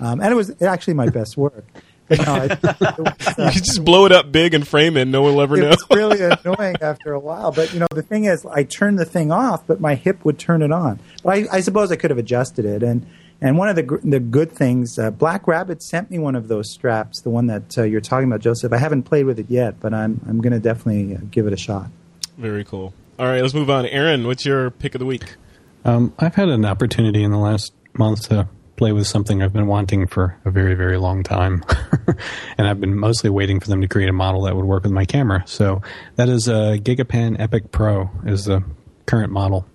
[0.00, 1.64] um, and it was actually my best work.
[2.10, 5.22] It, it was, uh, you just blow it up big and frame it, and no
[5.22, 5.68] one will ever it know.
[5.68, 7.52] was really annoying after a while.
[7.52, 10.38] But you know, the thing is, I turned the thing off, but my hip would
[10.38, 10.98] turn it on.
[11.22, 12.82] But I, I suppose I could have adjusted it.
[12.82, 13.06] And
[13.44, 16.72] and one of the the good things, uh, Black Rapid sent me one of those
[16.72, 18.72] straps, the one that uh, you're talking about, Joseph.
[18.72, 21.52] I haven't played with it yet, but I'm I'm going to definitely uh, give it
[21.52, 21.90] a shot.
[22.38, 22.94] Very cool.
[23.18, 23.84] All right, let's move on.
[23.84, 25.36] Aaron, what's your pick of the week?
[25.84, 29.66] Um, I've had an opportunity in the last month to play with something I've been
[29.66, 31.62] wanting for a very, very long time.
[32.58, 34.92] and I've been mostly waiting for them to create a model that would work with
[34.92, 35.44] my camera.
[35.46, 35.82] So
[36.16, 38.64] that is a Gigapan Epic Pro is the
[39.06, 39.66] current model.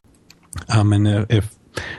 [0.68, 1.56] Um, and uh, if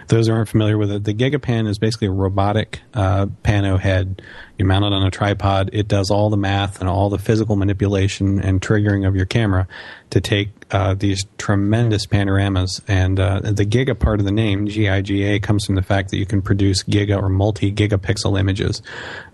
[0.09, 4.23] those who aren't familiar with it, the Gigapan is basically a robotic uh, pano head.
[4.59, 5.71] You mount it on a tripod.
[5.73, 9.67] It does all the math and all the physical manipulation and triggering of your camera
[10.11, 12.83] to take uh, these tremendous panoramas.
[12.89, 16.27] And uh, the Giga part of the name, G-I-G-A, comes from the fact that you
[16.27, 18.83] can produce giga or multi-gigapixel images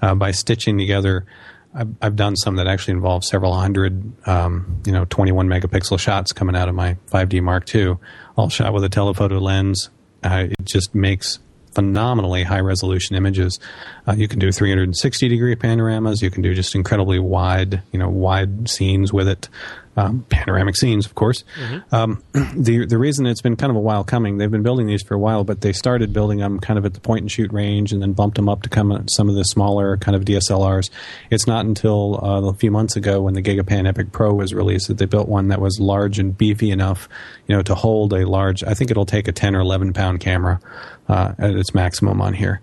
[0.02, 1.26] uh, by stitching together
[1.76, 6.32] I've, I've done some that actually involve several hundred, um, you know, 21 megapixel shots
[6.32, 7.96] coming out of my 5D Mark II,
[8.36, 9.90] all shot with a telephoto lens.
[10.26, 11.38] Uh, it just makes
[11.72, 13.60] phenomenally high resolution images.
[14.08, 16.22] Uh, you can do 360 degree panoramas.
[16.22, 19.48] You can do just incredibly wide, you know, wide scenes with it.
[19.98, 21.42] Um, panoramic scenes, of course.
[21.90, 25.02] Um, the the reason it's been kind of a while coming, they've been building these
[25.02, 27.50] for a while, but they started building them kind of at the point and shoot
[27.50, 30.26] range, and then bumped them up to come at some of the smaller kind of
[30.26, 30.90] DSLRs.
[31.30, 34.88] It's not until uh, a few months ago when the Gigapan Epic Pro was released
[34.88, 37.08] that they built one that was large and beefy enough,
[37.46, 38.62] you know, to hold a large.
[38.64, 40.60] I think it'll take a 10 or 11 pound camera
[41.08, 42.60] uh, at its maximum on here.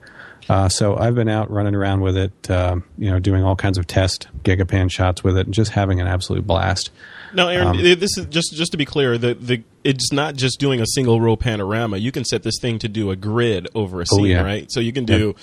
[0.49, 3.77] Uh, so I've been out running around with it, uh, you know, doing all kinds
[3.77, 6.91] of test Gigapan shots with it, and just having an absolute blast.
[7.33, 7.67] No, Aaron.
[7.69, 9.17] Um, this is just just to be clear.
[9.17, 11.97] The the it's not just doing a single row panorama.
[11.97, 14.41] You can set this thing to do a grid over a Oh, scene, yeah.
[14.43, 14.67] right?
[14.71, 15.35] So you can do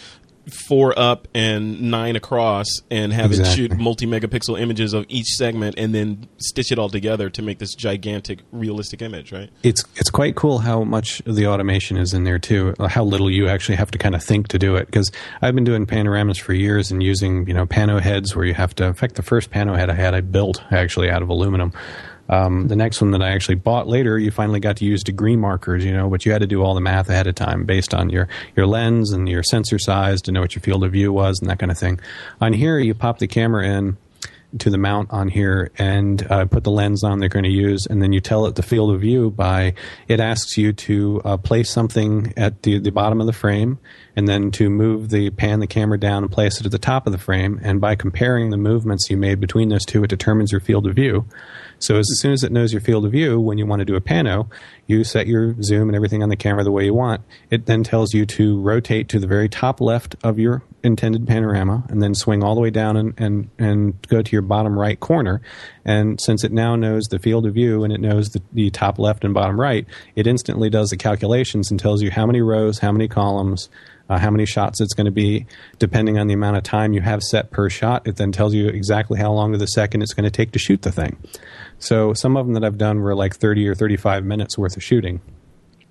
[0.52, 5.76] four up and nine across, and have it shoot multi megapixel images of each segment,
[5.78, 9.50] and then stitch it all together to make this gigantic realistic image, right?
[9.62, 12.74] it's it's quite cool how much the automation is in there too.
[12.78, 14.86] Uh, how little you actually have to kind of think to do it.
[14.86, 15.10] Because
[15.42, 18.74] I've been doing panoramas for years and using you know pano heads where you have
[18.76, 18.84] to.
[18.84, 21.72] In fact, the first pano head I had, I built actually out of aluminum.
[22.30, 25.36] Um, the next one that I actually bought later, you finally got to use degree
[25.36, 27.92] markers, you know, but you had to do all the math ahead of time based
[27.92, 31.12] on your, your lens and your sensor size to know what your field of view
[31.12, 32.00] was and that kind of thing.
[32.40, 33.96] On here, you pop the camera in,
[34.58, 37.86] to the mount on here and uh, put the lens on they're going to use,
[37.86, 39.74] and then you tell it the field of view by
[40.08, 43.78] it asks you to uh, place something at the, the bottom of the frame,
[44.16, 47.06] and then to move the pan the camera down and place it at the top
[47.06, 47.60] of the frame.
[47.62, 50.96] And by comparing the movements you made between those two, it determines your field of
[50.96, 51.26] view.
[51.80, 53.96] So as soon as it knows your field of view, when you want to do
[53.96, 54.48] a pano,
[54.86, 57.22] you set your zoom and everything on the camera the way you want.
[57.50, 61.84] It then tells you to rotate to the very top left of your intended panorama
[61.88, 65.00] and then swing all the way down and, and, and go to your bottom right
[65.00, 65.40] corner.
[65.84, 68.98] And since it now knows the field of view and it knows the, the top
[68.98, 72.78] left and bottom right, it instantly does the calculations and tells you how many rows,
[72.78, 73.70] how many columns,
[74.10, 75.46] uh, how many shots it's going to be,
[75.78, 78.06] depending on the amount of time you have set per shot.
[78.06, 80.58] It then tells you exactly how long of the second it's going to take to
[80.58, 81.16] shoot the thing.
[81.80, 84.82] So some of them that I've done were like 30 or 35 minutes worth of
[84.82, 85.20] shooting.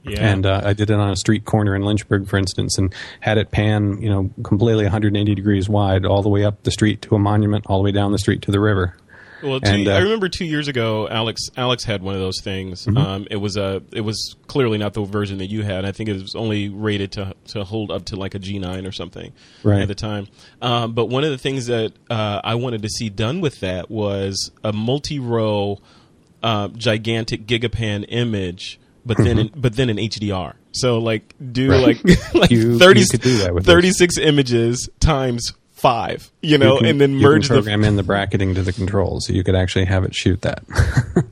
[0.03, 0.31] Yeah.
[0.31, 3.37] And uh, I did it on a street corner in Lynchburg, for instance, and had
[3.37, 7.15] it pan, you know, completely 180 degrees wide, all the way up the street to
[7.15, 8.95] a monument, all the way down the street to the river.
[9.43, 12.41] Well, two, And, uh, I remember two years ago, Alex Alex had one of those
[12.41, 12.85] things.
[12.85, 12.97] Mm-hmm.
[12.97, 15.85] Um, it was a it was clearly not the version that you had.
[15.85, 18.85] I think it was only rated to to hold up to like a G nine
[18.85, 19.31] or something
[19.63, 19.81] Right.
[19.81, 20.27] at the time.
[20.61, 23.89] Um, but one of the things that uh, I wanted to see done with that
[23.89, 25.79] was a multi row,
[26.43, 30.53] uh, gigantic gigapan image, but then in, but then in HDR.
[30.71, 31.97] So like do like
[32.33, 33.73] like You- 30, you could do that with this.
[33.73, 38.03] 36 images times five, you know, You can- and then merge the program in the
[38.03, 40.63] bracketing to the controls, so you could actually have it shoot that.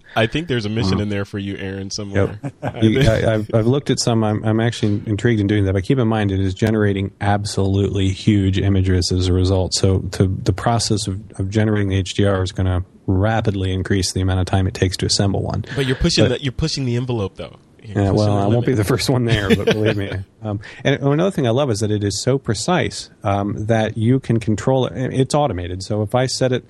[0.15, 1.03] I think there's a mission uh-huh.
[1.03, 2.39] in there for you, Aaron, somewhere.
[2.43, 2.53] Yep.
[2.81, 4.23] You, I, I've, I've looked at some.
[4.23, 8.09] I'm, I'm actually intrigued in doing that, but keep in mind it is generating absolutely
[8.09, 9.73] huge images as a result.
[9.73, 14.21] So to, the process of, of generating the HDR is going to rapidly increase the
[14.21, 15.65] amount of time it takes to assemble one.
[15.75, 17.57] But you're pushing But- the, you're pushing the envelope though.
[17.95, 20.11] Yeah, well, I won't be the first one there, but believe me.
[20.39, 24.19] Um, and another thing I love is that it is so precise um, that you
[24.19, 24.93] can control it.
[24.95, 25.81] It's automated.
[25.81, 26.63] So if I set it,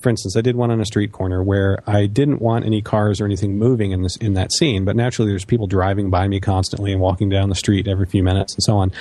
[0.00, 3.20] for instance, I did one on a street corner where I didn't want any cars
[3.20, 6.40] or anything moving in this in that scene, but naturally there's people driving by me
[6.40, 8.92] constantly and walking down the street every few minutes and so on.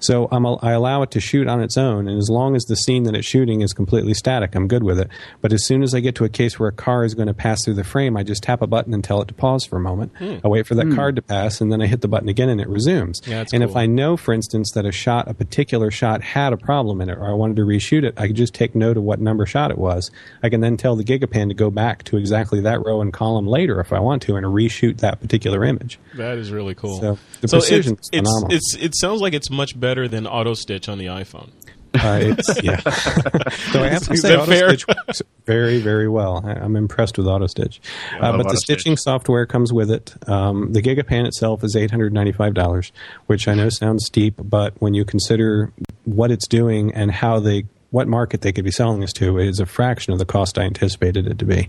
[0.00, 2.64] So I'm, a- I allow it to shoot on its own, and as long as
[2.64, 5.08] the scene that it's shooting is completely static, I'm good with it.
[5.40, 7.34] But as soon as I get to a case where a car is going to
[7.34, 9.76] pass through the frame, I just tap a button and tell it to pause for
[9.76, 10.12] a moment.
[10.18, 10.38] Hmm.
[10.44, 10.94] I wait for that hmm.
[10.94, 13.20] car to pass, and then I hit the button again, and it resumes.
[13.26, 13.70] Yeah, that's and cool.
[13.70, 17.08] if I know, for instance, that a shot, a particular shot, had a problem in
[17.08, 19.46] it, or I wanted to reshoot it, I could just take note of what number
[19.46, 20.10] shot it was.
[20.42, 23.46] I can then tell the Gigapan to go back to exactly that row and column
[23.46, 25.98] later if I want to, and reshoot that particular image.
[26.16, 27.00] That is really cool.
[27.00, 28.56] So, the So precision's it's, it's, phenomenal.
[28.56, 31.50] it's it sounds like it's much better than Auto Stitch on the iPhone.
[31.92, 32.78] Uh, it's yeah.
[32.78, 34.68] so I have to say, that fair?
[34.68, 36.36] AutoStitch works very, very well.
[36.46, 37.80] I'm impressed with AutoStitch.
[38.14, 40.14] uh, love but the stitching software comes with it.
[40.28, 42.92] Um, the Gigapan itself is $895,
[43.26, 45.72] which I know sounds steep, but when you consider
[46.04, 49.58] what it's doing and how they what market they could be selling this to is
[49.60, 51.68] a fraction of the cost I anticipated it to be.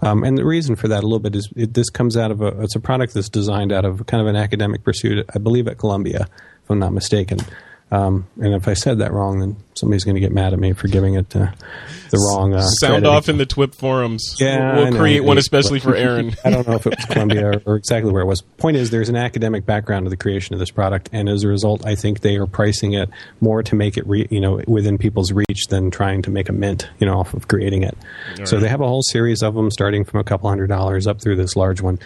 [0.00, 2.40] Um, and the reason for that a little bit is it, this comes out of
[2.40, 5.68] a it's a product that's designed out of kind of an academic pursuit, I believe
[5.68, 6.28] at Columbia,
[6.62, 7.38] if I'm not mistaken.
[7.92, 10.72] Um, and if I said that wrong, then somebody's going to get mad at me
[10.72, 11.52] for giving it uh,
[12.08, 12.54] the wrong.
[12.54, 13.06] Uh, Sound credit.
[13.06, 14.36] off in the TWIP forums.
[14.40, 14.98] Yeah, we'll know.
[14.98, 16.34] create one especially for Aaron.
[16.44, 18.40] I don't know if it was Columbia or, or exactly where it was.
[18.40, 21.48] Point is, there's an academic background to the creation of this product, and as a
[21.48, 23.10] result, I think they are pricing it
[23.42, 26.52] more to make it, re, you know, within people's reach than trying to make a
[26.54, 27.96] mint, you know, off of creating it.
[28.44, 31.20] so they have a whole series of them, starting from a couple hundred dollars up
[31.20, 31.98] through this large one.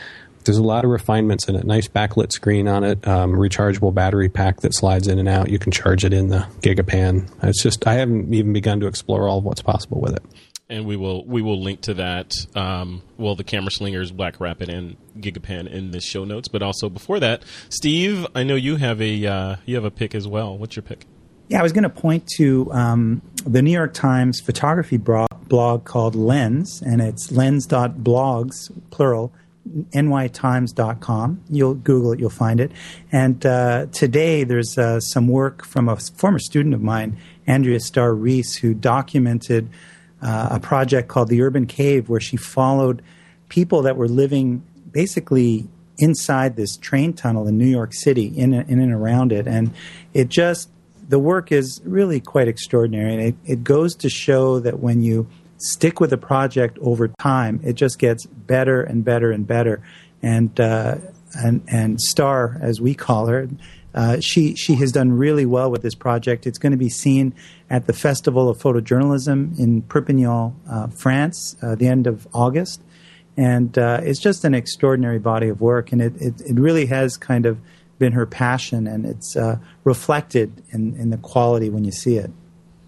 [0.47, 1.65] There's a lot of refinements in it.
[1.65, 5.51] Nice backlit screen on it, um, rechargeable battery pack that slides in and out.
[5.51, 7.29] You can charge it in the Gigapan.
[7.43, 10.23] It's just I haven't even begun to explore all of what's possible with it.
[10.69, 12.33] and we will we will link to that.
[12.57, 16.49] Um, well, the Camera Slingers, Black Rapid, and Gigapan in the show notes.
[16.49, 20.15] But also before that, Steve, I know you have a uh, you have a pick
[20.15, 20.57] as well.
[20.59, 21.07] What's your pick?
[21.49, 25.85] Yeah, I was going to point to um, the New York Times photography bro- blog
[25.85, 29.33] called Lens, and it's lens.blogs, plural,
[29.93, 31.43] nytimes.com.
[31.51, 32.73] You'll Google it, you'll find it.
[33.13, 38.15] And uh, today there's uh, some work from a former student of mine, Andrea Star
[38.15, 39.69] Reese, who documented
[40.23, 43.03] uh, a project called The Urban Cave, where she followed
[43.49, 48.81] people that were living basically inside this train tunnel in New York City, in, in
[48.81, 49.47] and around it.
[49.47, 49.73] And
[50.15, 50.69] it just,
[51.09, 53.13] the work is really quite extraordinary.
[53.15, 55.27] And it, it goes to show that when you
[55.59, 59.83] stick with a project over time, it just gets better and better and better.
[60.23, 60.97] And, uh,
[61.35, 63.49] and, and Star, as we call her,
[63.97, 66.47] uh, she she has done really well with this project.
[66.47, 67.35] It's going to be seen
[67.71, 72.83] at the Festival of Photojournalism in Perpignan, uh, France, uh, the end of August,
[73.39, 75.93] and uh, it's just an extraordinary body of work.
[75.93, 77.59] And it, it, it really has kind of
[77.99, 82.31] been her passion, and it's uh, reflected in, in the quality when you see it.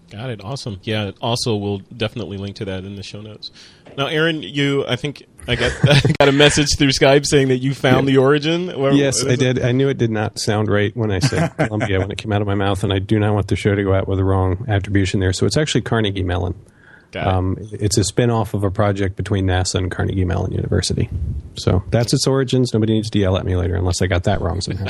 [0.09, 0.43] Got it.
[0.43, 0.79] Awesome.
[0.83, 1.11] Yeah.
[1.21, 3.51] Also, we'll definitely link to that in the show notes.
[3.97, 7.57] Now, Aaron, you, I think I got I got a message through Skype saying that
[7.57, 8.67] you found the origin.
[8.79, 9.39] Where- Yes, I it?
[9.39, 9.59] did.
[9.61, 12.41] I knew it did not sound right when I said Columbia when it came out
[12.41, 14.23] of my mouth, and I do not want the show to go out with the
[14.23, 15.33] wrong attribution there.
[15.33, 16.55] So it's actually Carnegie Mellon.
[17.15, 21.09] Um, it's a spin off of a project between NASA and Carnegie Mellon University.
[21.57, 22.73] So that's its origins.
[22.73, 24.87] Nobody needs to yell at me later unless I got that wrong somehow.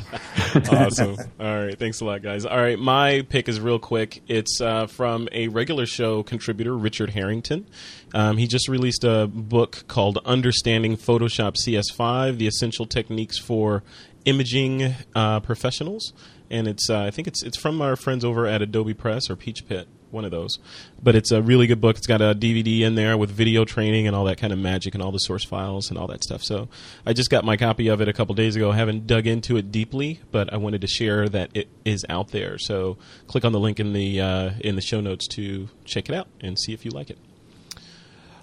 [0.71, 1.17] awesome.
[1.39, 1.77] All right.
[1.77, 2.45] Thanks a lot, guys.
[2.45, 2.77] All right.
[2.77, 4.21] My pick is real quick.
[4.27, 7.67] It's uh, from a regular show contributor, Richard Harrington.
[8.13, 13.83] Um, he just released a book called Understanding Photoshop CS5 The Essential Techniques for
[14.25, 16.13] Imaging uh, Professionals.
[16.49, 19.35] And it's, uh, I think it's, it's from our friends over at Adobe Press or
[19.35, 20.59] Peachpit one of those.
[21.01, 21.97] But it's a really good book.
[21.97, 24.93] It's got a DVD in there with video training and all that kind of magic
[24.93, 26.43] and all the source files and all that stuff.
[26.43, 26.69] So
[27.05, 28.71] I just got my copy of it a couple days ago.
[28.71, 32.29] I haven't dug into it deeply, but I wanted to share that it is out
[32.29, 32.57] there.
[32.57, 32.97] So
[33.27, 36.27] click on the link in the uh, in the show notes to check it out
[36.41, 37.17] and see if you like it.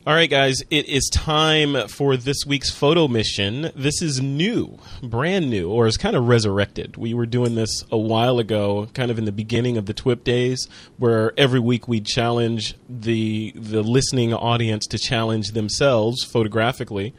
[0.07, 3.73] All right, guys, it is time for this week's photo mission.
[3.75, 6.97] This is new, brand new, or is kind of resurrected.
[6.97, 10.23] We were doing this a while ago, kind of in the beginning of the TWIP
[10.23, 17.13] days, where every week we'd challenge the the listening audience to challenge themselves photographically.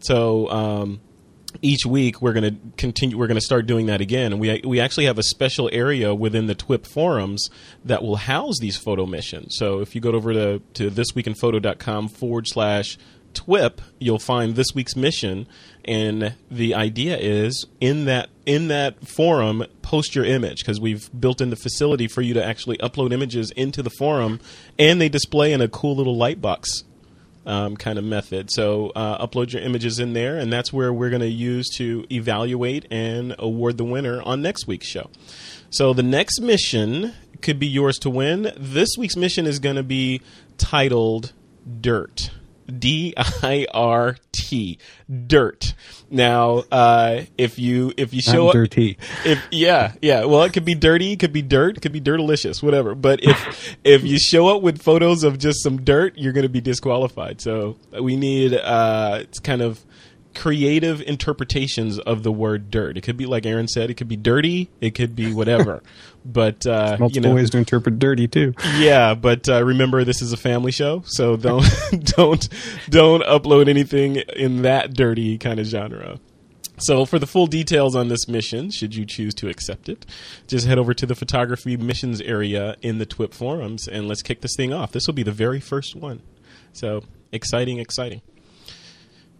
[0.00, 0.50] So.
[0.50, 1.00] Um,
[1.60, 4.32] each week we're going to continue we're going to start doing that again.
[4.32, 7.50] And we we actually have a special area within the twip forums
[7.84, 9.56] that will house these photo missions.
[9.58, 12.98] So if you go over to, to thisweekinphoto.com forward slash
[13.34, 15.46] twip you'll find this week's mission.
[15.84, 21.40] And the idea is in that in that forum post your image because we've built
[21.40, 24.40] in the facility for you to actually upload images into the forum
[24.78, 26.84] and they display in a cool little light box
[27.46, 28.50] um, kind of method.
[28.50, 32.04] So uh, upload your images in there, and that's where we're going to use to
[32.10, 35.10] evaluate and award the winner on next week's show.
[35.70, 38.52] So the next mission could be yours to win.
[38.56, 40.20] This week's mission is going to be
[40.58, 41.32] titled
[41.80, 42.30] Dirt.
[42.66, 44.78] D I R T,
[45.26, 45.74] dirt.
[46.10, 48.98] Now, uh, if you if you show I'm up, dirty.
[49.24, 50.24] if yeah yeah.
[50.24, 52.94] Well it could be dirty it could be dirt it could be dirtalicious whatever.
[52.94, 56.48] But if if you show up with photos of just some dirt you're going to
[56.48, 57.40] be disqualified.
[57.40, 59.84] So we need uh it's kind of
[60.34, 62.96] creative interpretations of the word dirt.
[62.96, 65.82] It could be like aaron said it could be dirty it could be whatever
[66.24, 68.54] but uh Multiple you know ways to interpret dirty too.
[68.76, 71.64] yeah, but uh, remember this is a family show, so don't
[72.16, 72.48] don't
[72.88, 76.18] don't upload anything in that dirty kind of genre.
[76.78, 80.04] So for the full details on this mission, should you choose to accept it,
[80.48, 84.40] just head over to the photography missions area in the TWIP forums and let's kick
[84.40, 84.90] this thing off.
[84.90, 86.22] This will be the very first one.
[86.72, 88.22] So exciting, exciting.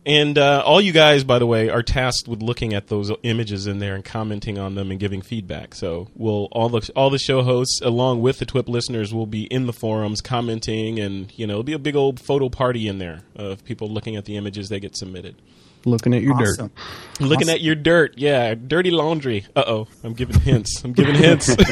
[0.04, 3.68] And uh, all you guys, by the way, are tasked with looking at those images
[3.68, 5.76] in there and commenting on them and giving feedback.
[5.76, 9.44] So we'll all the all the show hosts, along with the TWIP listeners, will be
[9.44, 12.98] in the forums commenting, and you know it'll be a big old photo party in
[12.98, 15.36] there of people looking at the images that get submitted.
[15.84, 16.72] Looking at your Awesome.
[17.18, 17.20] dirt.
[17.28, 19.46] Looking at your dirt, yeah, dirty laundry.
[19.54, 20.82] Uh oh, I'm giving hints.
[20.84, 21.48] I'm giving hints.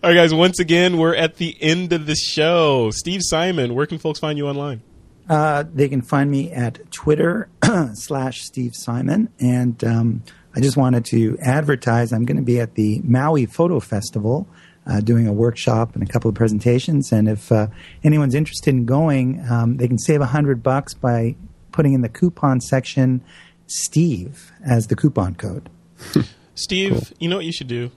[0.00, 0.32] All right, guys.
[0.32, 2.90] Once again, we're at the end of the show.
[2.92, 4.82] Steve Simon, where can folks find you online?
[5.28, 7.48] Uh, they can find me at Twitter
[7.94, 9.28] slash Steve Simon.
[9.38, 10.22] And um,
[10.54, 14.48] I just wanted to advertise I'm going to be at the Maui Photo Festival
[14.86, 17.12] uh, doing a workshop and a couple of presentations.
[17.12, 17.68] And if uh,
[18.02, 21.36] anyone's interested in going, um, they can save a hundred bucks by
[21.72, 23.22] putting in the coupon section
[23.66, 25.68] Steve as the coupon code.
[26.54, 27.90] Steve, you know what you should do?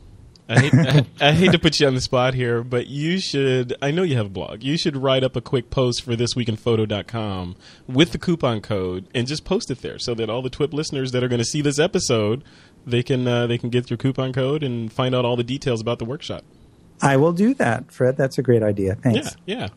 [0.50, 3.76] I hate, I, I hate to put you on the spot here, but you should.
[3.82, 4.64] I know you have a blog.
[4.64, 7.56] You should write up a quick post for thisweekinphoto.com
[7.88, 11.12] with the coupon code and just post it there, so that all the TWIP listeners
[11.12, 12.44] that are going to see this episode,
[12.86, 15.82] they can uh, they can get your coupon code and find out all the details
[15.82, 16.44] about the workshop.
[17.02, 18.18] I will do that, Fred.
[18.18, 18.96] That's a great idea.
[18.96, 19.36] Thanks.
[19.46, 19.68] Yeah, yeah.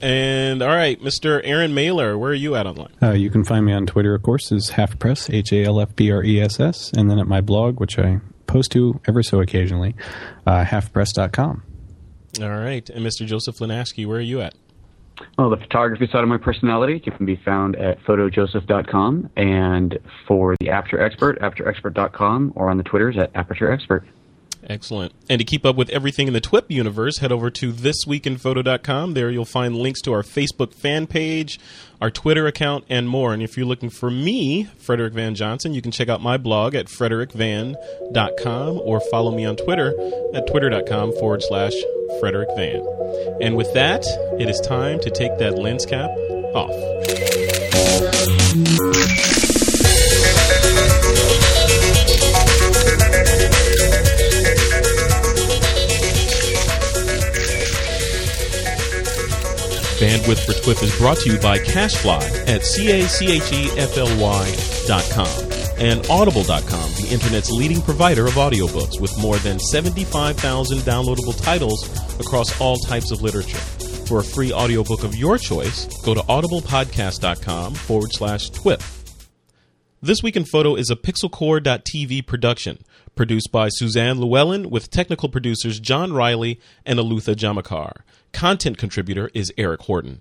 [0.00, 1.40] And all right, Mr.
[1.44, 2.92] Aaron Mahler, where are you at online?
[3.02, 5.80] Uh, you can find me on Twitter, of course, is Half Press, H A L
[5.80, 9.00] F P R E S S, and then at my blog, which I post to
[9.06, 9.94] ever so occasionally,
[10.46, 11.62] uh, halfpress.com.
[12.42, 13.24] All right, and Mr.
[13.26, 14.54] Joseph Linaschke, where are you at?
[15.38, 20.70] Well, the photography side of my personality can be found at photojoseph.com, and for the
[20.70, 24.04] Aperture Expert, apertureexpert.com, or on the Twitters at Aperture Expert.
[24.68, 25.12] Excellent.
[25.28, 29.14] And to keep up with everything in the TWIP universe, head over to thisweekinphoto.com.
[29.14, 31.60] There you'll find links to our Facebook fan page,
[32.00, 33.32] our Twitter account, and more.
[33.32, 36.74] And if you're looking for me, Frederick Van Johnson, you can check out my blog
[36.74, 39.94] at frederickvan.com or follow me on Twitter
[40.34, 41.74] at twitter.com forward slash
[42.20, 42.86] Frederick Van.
[43.40, 44.04] And with that,
[44.38, 46.10] it is time to take that lens cap
[46.54, 46.70] off.
[60.04, 64.44] Bandwidth for TWIP is brought to you by CacheFly at C-A-C-H-E-F-L-Y
[64.86, 71.42] dot com and Audible.com, the internet's leading provider of audiobooks with more than 75,000 downloadable
[71.42, 71.88] titles
[72.20, 73.56] across all types of literature.
[74.06, 78.82] For a free audiobook of your choice, go to audiblepodcast.com forward slash TWIP.
[80.02, 82.78] This Week in Photo is a pixelcore.tv production,
[83.14, 88.02] produced by Suzanne Llewellyn with technical producers John Riley and Alutha Jamakar.
[88.34, 90.20] Content contributor is Eric Horton.